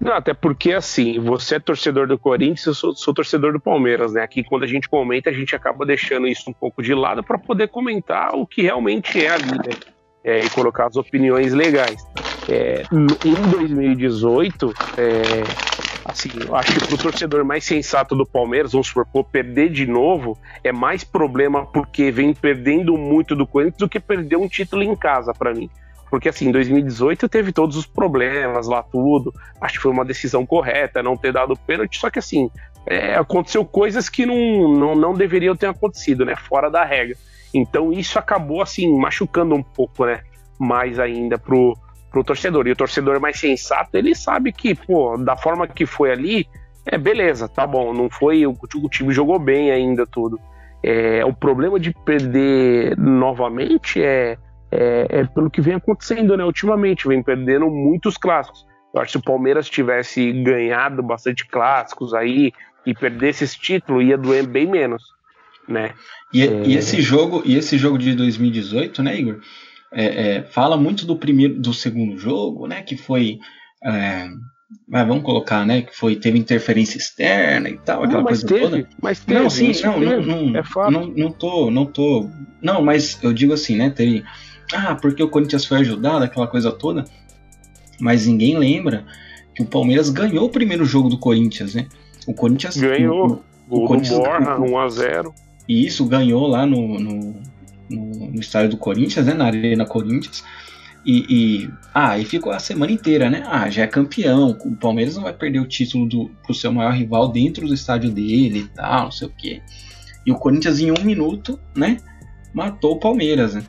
[0.00, 4.12] Não, até porque assim, você é torcedor do Corinthians, eu sou, sou, torcedor do Palmeiras,
[4.12, 4.22] né?
[4.22, 7.36] Aqui quando a gente comenta, a gente acaba deixando isso um pouco de lado para
[7.36, 9.74] poder comentar o que realmente é ali, né?
[10.22, 12.00] É, e colocar as opiniões legais.
[12.48, 15.22] É, em 2018, é,
[16.04, 20.38] assim, eu acho que pro torcedor mais sensato do Palmeiras, vamos supor, perder de novo,
[20.62, 24.94] é mais problema porque vem perdendo muito do Corinthians do que perder um título em
[24.94, 25.68] casa, para mim.
[26.10, 29.32] Porque assim, em 2018 teve todos os problemas lá, tudo.
[29.60, 32.50] Acho que foi uma decisão correta não ter dado pênalti, só que assim,
[32.86, 36.34] é, aconteceu coisas que não, não, não deveriam ter acontecido, né?
[36.36, 37.16] Fora da regra.
[37.52, 40.22] Então isso acabou assim, machucando um pouco, né?
[40.58, 41.76] Mais ainda pro,
[42.10, 42.66] pro torcedor.
[42.66, 46.48] E o torcedor mais sensato, ele sabe que, pô, da forma que foi ali,
[46.86, 48.46] é beleza, tá bom, não foi.
[48.46, 50.40] O, o time jogou bem ainda, tudo.
[50.82, 54.38] É, o problema de perder novamente é
[54.70, 56.44] é, é, pelo que vem acontecendo, né?
[56.44, 58.66] Ultimamente, vem perdendo muitos clássicos.
[58.94, 62.52] Eu acho que se o Palmeiras tivesse ganhado bastante clássicos aí
[62.86, 65.02] e perdesse esse título, ia doer bem menos,
[65.68, 65.92] né?
[66.32, 66.62] E, é...
[66.64, 69.40] e esse jogo, e esse jogo de 2018, né, Igor?
[69.92, 72.82] É, é, fala muito do primeiro, do segundo jogo, né?
[72.82, 73.38] Que foi
[73.82, 74.28] é,
[74.88, 78.88] vamos colocar, né, que foi teve interferência externa e tal, aquela não, coisa teve, toda.
[79.00, 82.28] Mas teve, não, sim, não, não, não, é não, não tô, não tô,
[82.62, 84.24] não, mas eu digo assim, né, teve
[84.72, 87.04] ah, porque o Corinthians foi ajudado, aquela coisa toda.
[88.00, 89.04] Mas ninguém lembra
[89.54, 91.86] que o Palmeiras ganhou o primeiro jogo do Corinthians, né?
[92.26, 93.42] O Corinthians ganhou.
[93.68, 95.32] O, o Corinthians Borra, 1x0.
[95.68, 97.34] E isso ganhou lá no, no,
[97.90, 99.34] no, no, estádio do Corinthians, né?
[99.34, 100.44] Na Arena Corinthians.
[101.04, 103.42] E, e, ah, e ficou a semana inteira, né?
[103.46, 104.56] Ah, já é campeão.
[104.64, 108.10] O Palmeiras não vai perder o título do, pro seu maior rival dentro do estádio
[108.10, 109.62] dele e tal, não sei o quê.
[110.24, 111.96] E o Corinthians, em um minuto, né?
[112.54, 113.62] Matou o Palmeiras, né?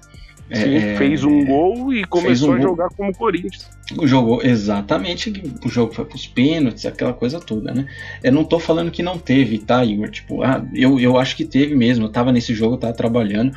[0.52, 2.98] Sim, é, fez um gol e começou um a jogar gol.
[2.98, 3.70] como Corinthians.
[4.04, 5.32] Jogou exatamente,
[5.64, 7.86] o jogo foi pros pênaltis, aquela coisa toda, né?
[8.24, 10.10] Eu não tô falando que não teve, tá, Igor?
[10.10, 13.56] Tipo, ah, eu, eu acho que teve mesmo, eu tava nesse jogo, eu tava trabalhando.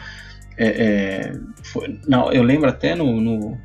[0.59, 3.59] É, é, foi, não, eu lembro até no, no,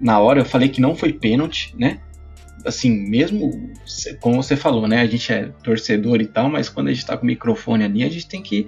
[0.00, 1.98] na hora eu falei que não foi pênalti, né?
[2.64, 3.74] Assim, mesmo
[4.20, 5.02] como você falou, né?
[5.02, 8.02] A gente é torcedor e tal, mas quando a gente tá com o microfone ali,
[8.02, 8.66] a gente tem que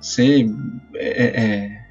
[0.00, 0.48] ser.
[0.94, 1.85] É, é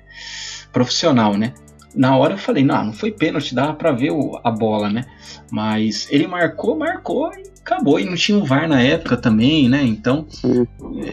[0.75, 1.53] profissional, né?
[1.95, 5.05] Na hora eu falei, não, não foi pênalti, dava para ver o, a bola, né?
[5.49, 7.97] Mas ele marcou, marcou e acabou.
[7.97, 9.81] E não tinha o VAR na época também, né?
[9.83, 10.27] Então.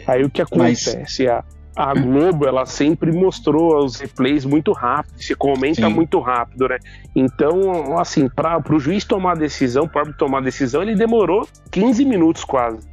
[0.08, 0.98] Aí o que acontece?
[0.98, 1.20] Mas...
[1.28, 1.44] A,
[1.76, 5.94] a Globo, ela sempre mostrou os replays muito rápido, se comenta Sim.
[5.94, 6.78] muito rápido, né?
[7.14, 11.46] Então, assim, para o juiz tomar a decisão, para o tomar a decisão, ele demorou
[11.70, 12.91] 15 minutos quase.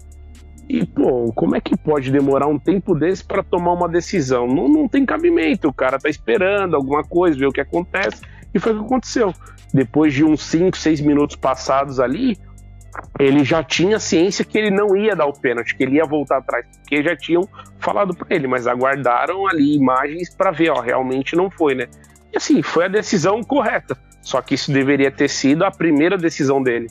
[0.69, 4.45] E, pô, como é que pode demorar um tempo desse para tomar uma decisão?
[4.45, 5.67] Não, não tem cabimento.
[5.67, 8.21] O cara tá esperando alguma coisa, ver o que acontece.
[8.53, 9.34] E foi o que aconteceu.
[9.73, 12.38] Depois de uns 5, 6 minutos passados ali,
[13.19, 16.38] ele já tinha ciência que ele não ia dar o pênalti, que ele ia voltar
[16.38, 17.47] atrás, porque já tinham
[17.79, 21.88] falado para ele, mas aguardaram ali imagens para ver, ó, realmente não foi, né?
[22.32, 23.97] E assim, foi a decisão correta.
[24.21, 26.88] Só que isso deveria ter sido a primeira decisão dele,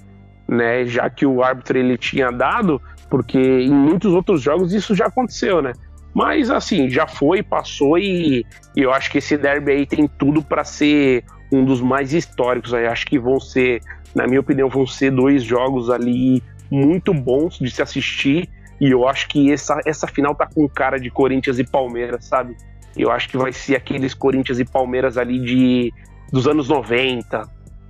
[0.49, 0.85] né?
[0.85, 5.63] Já que o árbitro ele tinha dado, porque em muitos outros jogos isso já aconteceu,
[5.63, 5.73] né?
[6.15, 8.45] Mas assim, já foi, passou e,
[8.77, 12.75] e eu acho que esse derby aí tem tudo para ser um dos mais históricos.
[12.75, 13.81] Aí acho que vão ser,
[14.15, 18.49] na minha opinião, vão ser dois jogos ali muito bons de se assistir.
[18.81, 22.57] E eu acho que essa, essa final tá com cara de Corinthians e Palmeiras, sabe?
[22.97, 25.93] Eu acho que vai ser aqueles Corinthians e Palmeiras ali de
[26.33, 27.49] dos anos 90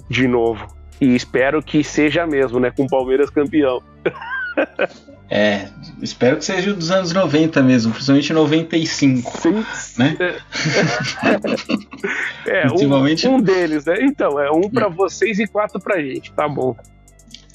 [0.08, 0.66] de novo.
[1.00, 2.70] E espero que seja mesmo, né?
[2.70, 3.82] Com o Palmeiras campeão.
[5.30, 5.68] É,
[6.00, 9.64] espero que seja dos anos 90 mesmo, principalmente 95, Sim.
[9.98, 10.16] né?
[12.46, 14.02] É, um, um, deles, né?
[14.04, 14.94] Então, é um para hum.
[14.94, 16.74] vocês e quatro pra gente, tá bom.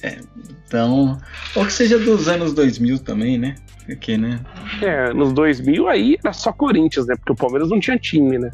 [0.03, 0.19] É,
[0.67, 1.17] então,
[1.55, 3.55] ou que seja dos anos 2000 também, né?
[3.88, 4.39] Porque, né?
[4.80, 7.15] É, nos 2000 aí era só Corinthians, né?
[7.15, 8.51] Porque o Palmeiras não tinha time, né?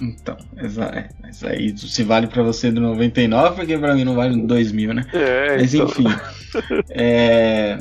[0.00, 4.38] Então, é, mas aí se vale para você do 99, porque para mim não vale
[4.38, 5.06] do 2000, né?
[5.12, 5.86] É, mas então...
[5.86, 6.04] enfim.
[6.90, 7.78] é,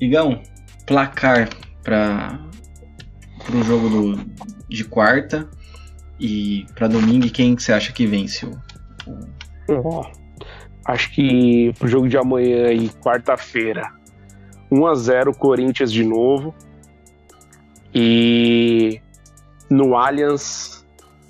[0.00, 0.42] Igão,
[0.86, 1.48] placar
[1.82, 2.40] para
[3.54, 4.20] o jogo do,
[4.68, 5.48] de quarta
[6.18, 8.46] e para domingo, quem que você acha que vence?
[8.46, 10.02] O, o...
[10.84, 13.92] acho que pro jogo de amanhã e quarta-feira,
[14.70, 16.54] 1 a 0 Corinthians de novo.
[17.94, 19.00] E
[19.70, 20.75] no Allianz,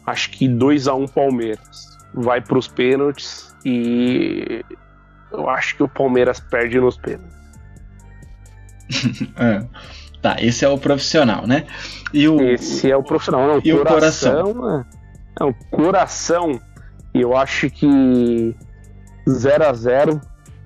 [0.07, 1.97] acho que 2 a 1 Palmeiras.
[2.15, 4.65] Vai para os pênaltis e
[5.33, 7.37] eu acho que o Palmeiras perde nos pênaltis.
[9.37, 9.67] é.
[10.23, 11.67] Tá, esse é o profissional, né?
[12.13, 14.81] E o, esse é o profissional, não, e o coração.
[14.81, 14.85] É...
[15.39, 16.61] Não, coração,
[17.13, 18.57] eu acho que
[19.29, 20.21] 0 a 0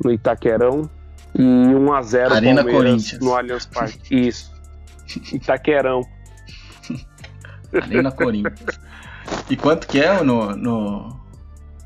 [0.04, 0.88] no Itaquerão
[1.34, 3.20] e 1 a 0 Arena Palmeiras Corinthians.
[3.20, 4.28] no Allianz Parque.
[4.28, 4.52] Isso.
[5.34, 6.02] Itaquerão.
[7.74, 8.80] Arena Corinthians.
[9.50, 11.20] E quanto que é no, no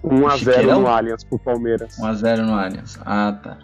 [0.02, 0.80] 1 a 0 Chiqueirão?
[0.82, 1.96] no Allianz pro Palmeiras.
[1.98, 2.98] 1x0 no Allianz?
[3.04, 3.58] Ah, tá.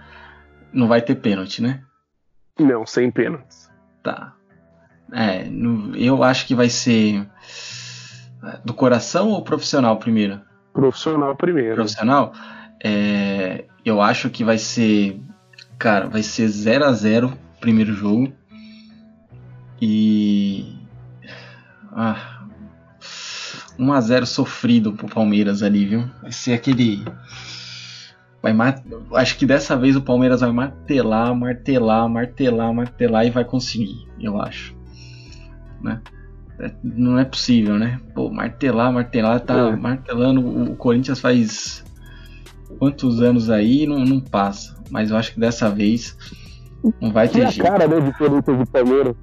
[0.72, 1.82] Não vai ter pênalti, né?
[2.58, 3.68] Não, sem pênaltis.
[4.02, 4.34] Tá.
[5.12, 7.26] É, no- eu acho que vai ser
[8.44, 10.40] é, do coração ou profissional primeiro?
[10.72, 11.74] Profissional primeiro.
[11.74, 12.32] Profissional?
[12.82, 15.20] É, eu acho que vai ser.
[15.78, 18.32] Cara, vai ser 0 a 0 primeiro jogo.
[23.80, 26.04] 1 a 0 sofrido pro Palmeiras ali, viu?
[26.22, 27.02] Vai ser aquele.
[28.42, 28.74] Vai ma-
[29.14, 34.40] Acho que dessa vez o Palmeiras vai martelar, martelar, martelar, martelar e vai conseguir, eu
[34.40, 34.74] acho.
[35.82, 36.00] Né?
[36.58, 38.00] É, Não é possível, né?
[38.14, 39.76] Pô, martelar, martelar, tá É.
[39.76, 40.40] martelando.
[40.72, 41.84] O Corinthians faz
[42.78, 44.76] quantos anos aí não, não passa.
[44.90, 46.16] Mas eu acho que dessa vez
[47.00, 47.66] não vai É ter a jeito.
[47.66, 49.14] cara, né, de Corinthians e Palmeiras.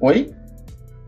[0.00, 0.30] Oi?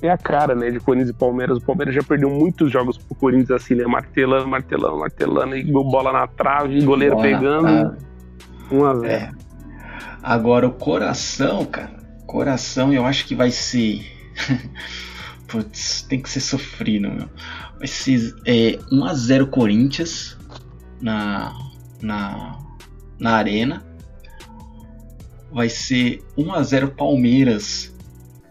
[0.04, 1.56] É a cara, né, de Corinthians e Palmeiras.
[1.56, 3.86] O Palmeiras já perdeu muitos jogos pro Corinthians assim, né?
[3.86, 7.66] Martelando, martelando, martelando, e bola na trave, goleiro Bola pegando.
[7.66, 7.96] trave.
[8.70, 9.32] 1 a 0 É.
[10.22, 11.90] Agora o coração, cara.
[12.26, 14.04] Coração eu acho que vai ser.
[15.48, 17.28] Putz, tem que ser sofrido, meu.
[17.78, 20.36] Vai ser é, 1x0 Corinthians
[21.00, 21.50] na,
[22.02, 22.58] na,
[23.18, 23.82] na Arena.
[25.50, 27.94] Vai ser 1x0 Palmeiras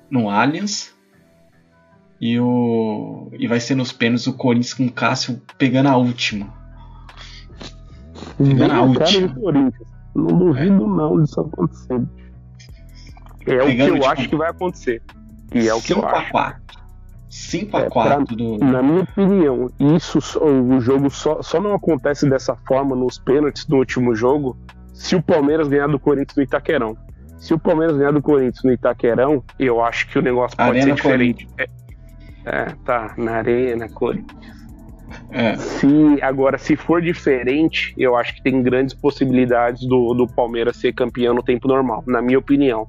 [0.09, 0.92] no Allianz.
[2.26, 6.47] E, o, e vai ser nos pênaltis o Corinthians com o Cássio pegando a última.
[8.39, 9.74] Na a cara última.
[10.15, 12.01] Não duvido não disso acontecer.
[13.45, 15.01] É o que Pegando, eu tipo, acho que vai acontecer.
[15.53, 16.32] E é o que eu acho.
[16.32, 16.55] 5x4.
[17.30, 18.57] 5x4 É, pra- do.
[18.59, 23.76] Na minha opinião, isso o jogo só, só não acontece dessa forma nos pênaltis do
[23.76, 24.55] último jogo
[24.93, 26.95] se o Palmeiras ganhar do Corinthians no Itaquerão.
[27.38, 30.86] Se o Palmeiras ganhar do Corinthians no Itaquerão, eu acho que o negócio pode Arena
[30.86, 31.47] ser diferente.
[31.57, 31.67] É,
[32.45, 34.53] é, tá, na Arena, Corinthians.
[35.31, 35.87] É, Se,
[36.21, 41.33] agora, se for diferente, eu acho que tem grandes possibilidades do, do Palmeiras ser campeão
[41.33, 42.87] no tempo normal, na minha opinião.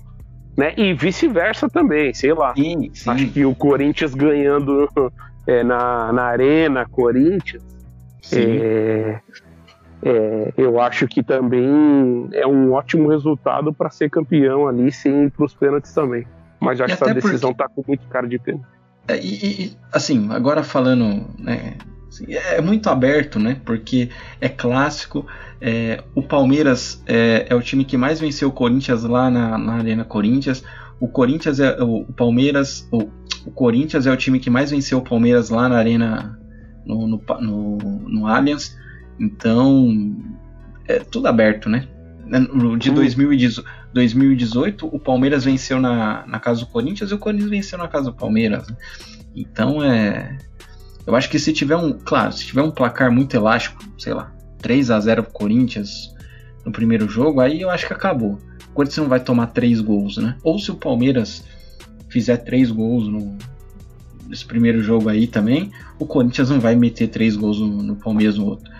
[0.56, 0.72] Né?
[0.76, 2.54] E vice-versa também, sei lá.
[2.54, 3.30] sim, Acho sim.
[3.30, 4.88] que o Corinthians ganhando
[5.46, 7.62] é, na, na Arena, Corinthians,
[8.32, 9.20] é,
[10.02, 15.30] é, eu acho que também é um ótimo resultado para ser campeão ali, sem ir
[15.30, 16.26] para os pênaltis também.
[16.60, 18.73] Mas acho que essa decisão tá com muito cara de pênalti.
[19.08, 21.74] É, e, e- assim, agora falando, né,
[22.08, 23.60] assim, é muito aberto, né?
[23.64, 24.08] Porque
[24.40, 25.26] é clássico.
[25.60, 29.74] é, o Palmeiras é, é o time que mais venceu o Corinthians lá na, na
[29.74, 30.62] Arena Corinthians.
[31.00, 33.10] O Corinthians é o, Palmeiras, o,
[33.46, 36.38] o Corinthians é o time que mais venceu o Palmeiras lá na Arena
[36.86, 37.78] no, no, no,
[38.08, 38.76] no Allianz.
[39.18, 40.16] Então
[40.86, 41.86] é tudo aberto, né?
[42.26, 42.94] No- De Sim.
[42.94, 47.86] 2018, 2018, o Palmeiras venceu na, na casa do Corinthians e o Corinthians venceu na
[47.86, 48.68] casa do Palmeiras.
[48.68, 48.76] né?
[49.34, 50.36] Então é.
[51.06, 51.92] Eu acho que se tiver um.
[51.92, 56.12] Claro, se tiver um placar muito elástico, sei lá, 3 a 0 pro Corinthians
[56.64, 58.38] no primeiro jogo, aí eu acho que acabou.
[58.70, 60.36] O Corinthians não vai tomar 3 gols, né?
[60.42, 61.44] Ou se o Palmeiras
[62.08, 63.38] fizer 3 gols no,
[64.26, 68.38] nesse primeiro jogo aí também, o Corinthians não vai meter 3 gols no, no Palmeiras
[68.38, 68.72] no outro.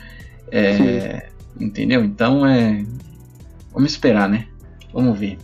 [0.51, 1.29] É,
[1.61, 2.05] entendeu?
[2.05, 2.85] Então é.
[3.73, 4.47] Vamos esperar, né?
[4.95, 5.37] Vamos ver.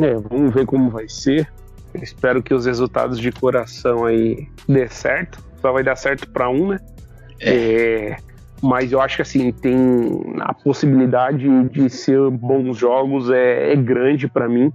[0.00, 1.50] É, vamos ver como vai ser.
[1.94, 5.42] Espero que os resultados de coração aí dê certo.
[5.60, 6.80] Só vai dar certo para um, né?
[7.40, 8.16] É,
[8.62, 9.76] mas eu acho que assim, tem
[10.40, 14.72] a possibilidade de ser bons jogos é, é grande para mim.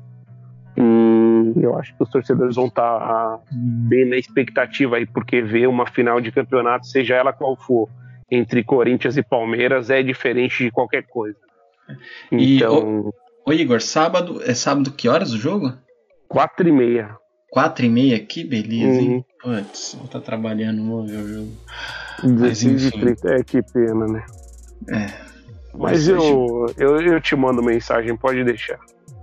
[0.76, 5.88] E eu acho que os torcedores vão estar bem na expectativa aí, porque ver uma
[5.88, 7.90] final de campeonato, seja ela qual for,
[8.30, 11.38] entre Corinthians e Palmeiras, é diferente de qualquer coisa.
[12.32, 13.12] E, Então,
[13.48, 14.42] Ô Igor, sábado.
[14.44, 15.74] É sábado que horas o jogo?
[16.28, 17.16] quatro e meia.
[17.50, 18.20] 4 e meia?
[18.20, 19.16] Que beleza, Uhum.
[19.16, 19.26] hein?
[19.42, 21.52] Putz, vou estar trabalhando, não vou ver o jogo.
[22.22, 23.00] Mas 16 e enfim.
[23.00, 24.26] 30, é que pena, né?
[24.90, 25.08] É.
[25.74, 28.78] Mas eu, eu, eu te mando mensagem, pode deixar.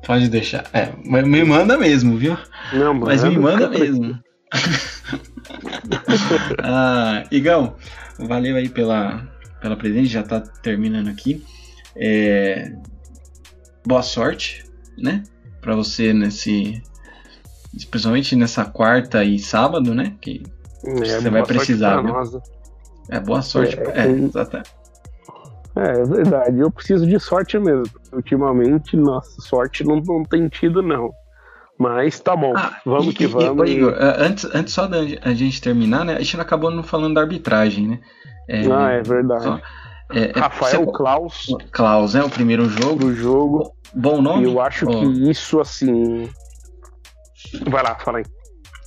[0.07, 0.65] Pode deixar.
[0.73, 2.37] É, mas me manda mesmo, viu?
[2.73, 4.19] Não, Mas me manda mesmo.
[6.63, 7.77] ah, Igão,
[8.19, 9.29] valeu aí pela,
[9.61, 11.45] pela presença, já tá terminando aqui.
[11.95, 12.73] É,
[13.87, 14.65] boa sorte,
[14.99, 15.23] né?
[15.61, 16.83] Pra você nesse.
[17.91, 20.15] Principalmente nessa quarta e sábado, né?
[20.21, 20.43] Que
[20.87, 22.31] É, Você vai precisar, nós.
[23.11, 23.79] é boa sorte.
[23.81, 24.63] É, É, exata-
[25.77, 27.85] É, é verdade, eu preciso de sorte mesmo.
[28.13, 31.11] Ultimamente, nossa, sorte não, não tem tido, não.
[31.77, 33.69] Mas tá bom, ah, vamos e, que vamos.
[33.69, 36.15] E, Igor, antes, antes só da a gente terminar, né?
[36.15, 37.99] A gente acabou não falando da arbitragem, né?
[38.49, 39.43] É, ah, é verdade.
[39.43, 39.61] Só,
[40.13, 41.47] é, é Rafael Klaus.
[41.71, 43.07] Klaus, é o primeiro jogo.
[43.07, 43.73] O jogo.
[43.95, 44.45] Bom nome?
[44.45, 44.91] Eu acho oh.
[44.91, 46.29] que isso, assim.
[47.69, 48.25] Vai lá, fala aí.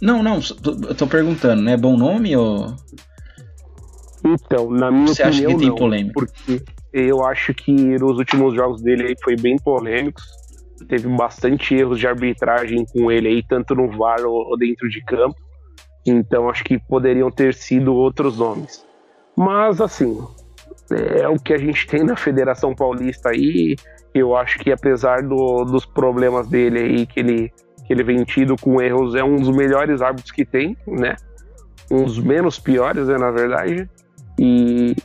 [0.01, 0.39] Não, não,
[0.87, 1.75] eu tô perguntando, né?
[1.75, 2.75] Bom nome ou.
[4.23, 6.13] Então, na minha Você opinião, acha que tem não, polêmica?
[6.13, 6.63] Porque
[6.93, 10.23] eu acho que nos últimos jogos dele foi bem polêmicos.
[10.87, 15.35] Teve bastante erros de arbitragem com ele aí, tanto no VAR ou dentro de campo.
[16.05, 18.85] Então acho que poderiam ter sido outros nomes.
[19.35, 20.19] Mas assim,
[20.91, 23.75] é o que a gente tem na Federação Paulista aí.
[24.13, 27.53] Eu acho que apesar do, dos problemas dele aí, que ele,
[27.85, 31.15] que ele vem tido com erros, é um dos melhores árbitros que tem, né?
[31.91, 33.89] Um dos menos piores, né, na verdade.
[34.39, 34.95] E,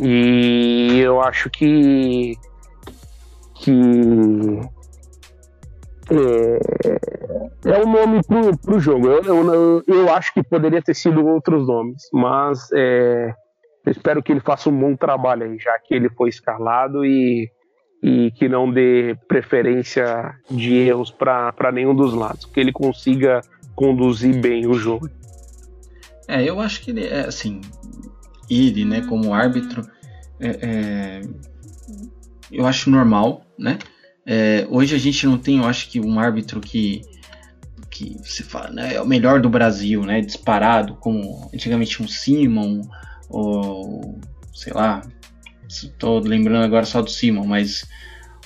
[0.00, 2.34] e eu acho que
[3.54, 3.70] que
[6.10, 9.08] é, é um nome pro, pro jogo.
[9.08, 13.32] Eu, eu, eu, acho que poderia ter sido outros nomes, mas é,
[13.84, 17.50] eu espero que ele faça um bom trabalho aí, já que ele foi escalado e,
[18.02, 23.40] e que não dê preferência de erros para nenhum dos lados, que ele consiga
[23.74, 25.08] conduzir bem o jogo.
[26.28, 27.60] É, eu acho que ele, é, assim,
[28.48, 29.82] ele, né, como árbitro,
[30.38, 31.20] é, é,
[32.50, 33.78] eu acho normal, né?
[34.24, 37.02] É, hoje a gente não tem, eu acho que um árbitro que
[37.90, 42.80] que se fala, né, é o melhor do Brasil, né, disparado, como antigamente um Simon
[43.32, 44.20] ou
[44.54, 45.02] sei lá,
[45.68, 47.84] estou lembrando agora só do Simon, mas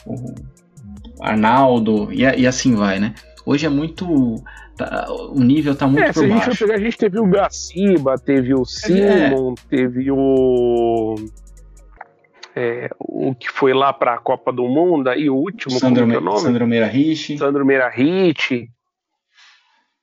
[0.06, 0.34] o
[1.20, 3.14] Arnaldo e, e assim vai, né?
[3.44, 4.42] Hoje é muito
[4.76, 6.50] Tá, o nível tá muito é, por baixo.
[6.50, 9.68] a gente pegar, a gente teve o Gaciba, teve o Simon, é.
[9.70, 11.14] teve o
[12.54, 16.12] é, o que foi lá para a Copa do Mundo, aí o último, Sandro, como
[16.12, 16.40] é o nome?
[16.40, 17.38] Sandro Meira Rich.
[17.38, 18.76] Sandro.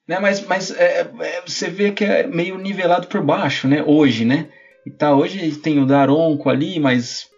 [0.07, 3.83] Né, mas mas é, é, você vê que é meio nivelado por baixo, né?
[3.85, 4.49] Hoje, né?
[4.85, 7.29] E tá, hoje tem o Daronco ali, mas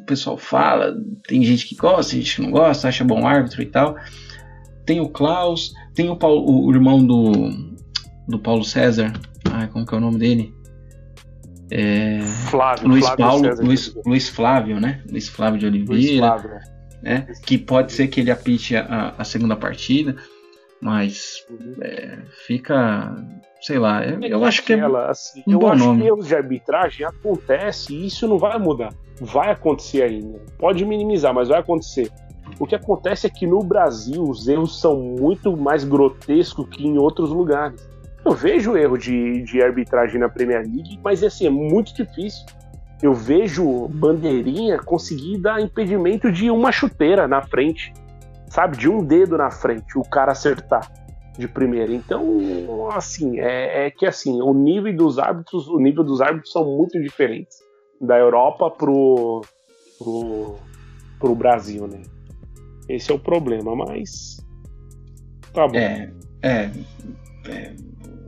[0.00, 0.94] o pessoal fala,
[1.26, 3.96] tem gente que gosta, gente que não gosta, acha bom árbitro e tal.
[4.84, 7.32] Tem o Klaus, tem o, Paulo, o irmão do,
[8.28, 9.12] do Paulo César.
[9.50, 10.54] Ai, como que é o nome dele?
[11.70, 12.20] É...
[12.50, 15.02] Flávio, Luiz Flávio Paulo, César, Luiz, Luiz, Flávio, né?
[15.10, 16.26] Luiz Flávio de Oliveira.
[16.26, 16.50] Flávio,
[17.02, 17.26] né?
[17.44, 20.16] Que pode ser que ele apite a, a segunda partida,
[20.80, 21.74] mas uhum.
[21.82, 23.14] é, fica,
[23.60, 26.02] sei lá, eu, eu acho que é assim, um eu bom acho nome.
[26.02, 28.92] que erros de arbitragem acontece e isso não vai mudar.
[29.20, 30.40] Vai acontecer ainda.
[30.58, 32.10] Pode minimizar, mas vai acontecer.
[32.58, 36.98] O que acontece é que no Brasil os erros são muito mais grotescos que em
[36.98, 37.88] outros lugares.
[38.24, 42.46] Eu vejo erro de, de arbitragem na Premier League, mas assim, é muito difícil.
[43.02, 47.92] Eu vejo bandeirinha conseguir dar impedimento de uma chuteira na frente,
[48.48, 48.76] sabe?
[48.76, 50.90] De um dedo na frente, o cara acertar
[51.38, 51.92] de primeira.
[51.92, 56.64] Então, assim, é, é que assim, o nível dos árbitros, o nível dos árbitros são
[56.64, 57.58] muito diferentes
[58.00, 59.42] da Europa pro,
[59.98, 60.56] pro,
[61.20, 62.02] pro Brasil, né?
[62.88, 64.44] Esse é o problema, mas.
[65.52, 65.76] Tá bom.
[65.76, 66.10] É,
[66.42, 66.70] é,
[67.48, 67.74] é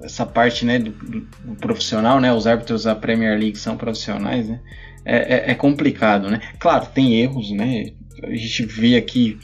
[0.03, 2.33] essa parte né, do, do, profissional, né?
[2.33, 4.61] Os árbitros da Premier League são profissionais, né?
[5.05, 6.41] É, é, é complicado, né?
[6.59, 7.93] Claro, tem erros, né?
[8.23, 9.39] A gente vê aqui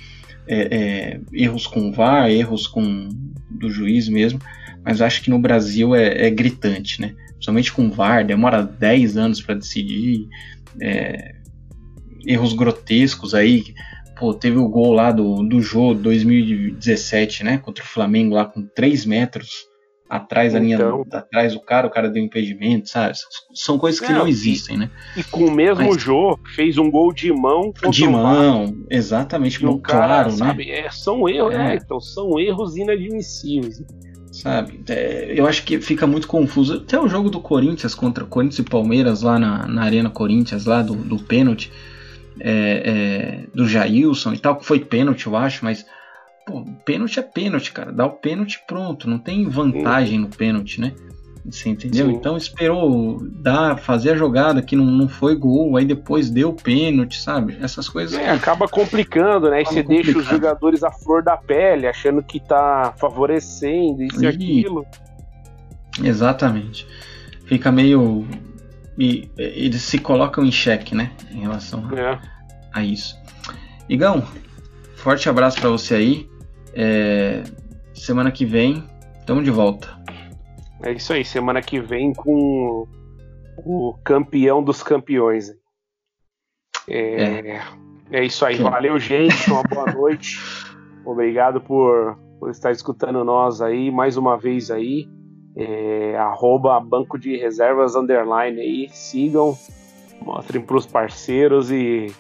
[0.48, 3.08] é, é erros com VAR, erros com
[3.50, 4.38] do juiz mesmo,
[4.84, 7.14] mas acho que no Brasil é, é gritante, né?
[7.32, 10.28] Principalmente com VAR, demora 10 anos para decidir.
[10.80, 11.34] É,
[12.26, 13.62] erros grotescos aí
[14.18, 17.58] pô, teve o gol lá do, do jogo 2017, né?
[17.58, 19.66] Contra o Flamengo lá com 3 metros
[20.08, 23.14] atrás da linha então, atrás do cara, o cara deu impedimento, sabe?
[23.54, 24.90] São coisas que não, não existem, né?
[25.16, 29.80] E com o mesmo Mas, jogo fez um gol de mão de mão, exatamente, mão
[29.82, 30.36] claro, né?
[30.36, 31.72] Sabe, é, são erros, é.
[31.72, 31.76] é.
[31.76, 33.82] então são erros inadmissíveis.
[34.30, 36.74] Sabe, é, eu acho que fica muito confuso.
[36.74, 40.82] Até o jogo do Corinthians contra Corinthians e Palmeiras lá na, na Arena Corinthians, lá
[40.82, 41.72] do, do pênalti
[42.38, 45.86] é, é, do Jailson e tal, que foi pênalti, eu acho, mas
[46.46, 47.92] pô, pênalti é pênalti, cara.
[47.92, 50.94] Dá o pênalti pronto, não tem vantagem no pênalti, né?
[51.44, 52.06] Você entendeu?
[52.06, 52.12] Sim.
[52.12, 57.20] Então esperou dar, fazer a jogada que não, não foi gol, aí depois deu pênalti,
[57.20, 57.56] sabe?
[57.60, 58.18] Essas coisas.
[58.18, 59.58] É, acaba complicando, né?
[59.58, 64.24] Aí você deixa os jogadores à flor da pele, achando que tá favorecendo isso e,
[64.24, 64.86] e aquilo.
[66.02, 66.86] Exatamente.
[67.44, 68.26] Fica meio
[68.98, 71.12] e eles se colocam em xeque, né?
[71.30, 72.18] Em relação é.
[72.72, 73.16] a isso.
[73.88, 74.26] Igão,
[74.96, 76.35] forte abraço para você aí.
[76.78, 77.42] É,
[77.94, 78.84] semana que vem,
[79.18, 79.88] estamos de volta.
[80.82, 82.86] É isso aí, semana que vem com
[83.56, 85.50] o campeão dos campeões.
[86.86, 87.62] É, é.
[88.10, 89.50] é isso aí, valeu, gente.
[89.50, 90.38] Uma boa noite.
[91.04, 95.08] Obrigado por, por estar escutando nós aí mais uma vez aí.
[95.56, 99.56] É, arroba banco de reservas underline aí, sigam,
[100.20, 102.12] mostrem para os parceiros e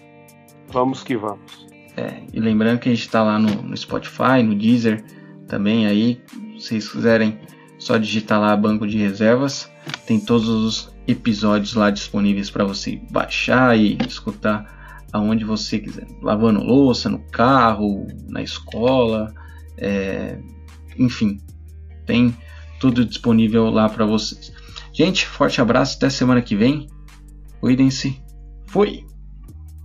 [0.68, 1.66] vamos que vamos.
[1.96, 5.02] É, e lembrando que a gente está lá no, no, Spotify, no Deezer
[5.48, 6.20] também aí,
[6.58, 7.38] se vocês quiserem
[7.78, 9.70] só digitar lá banco de reservas,
[10.06, 16.62] tem todos os episódios lá disponíveis para você baixar e escutar aonde você quiser, lavando
[16.62, 19.32] louça, no carro, na escola,
[19.78, 20.38] é,
[20.98, 21.40] enfim,
[22.04, 22.36] tem
[22.78, 24.52] tudo disponível lá para vocês.
[24.92, 26.88] Gente, forte abraço, até semana que vem.
[27.60, 28.20] Cuidem-se.
[28.66, 29.04] Fui.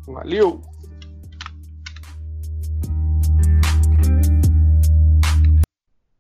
[0.07, 0.70] Valeu.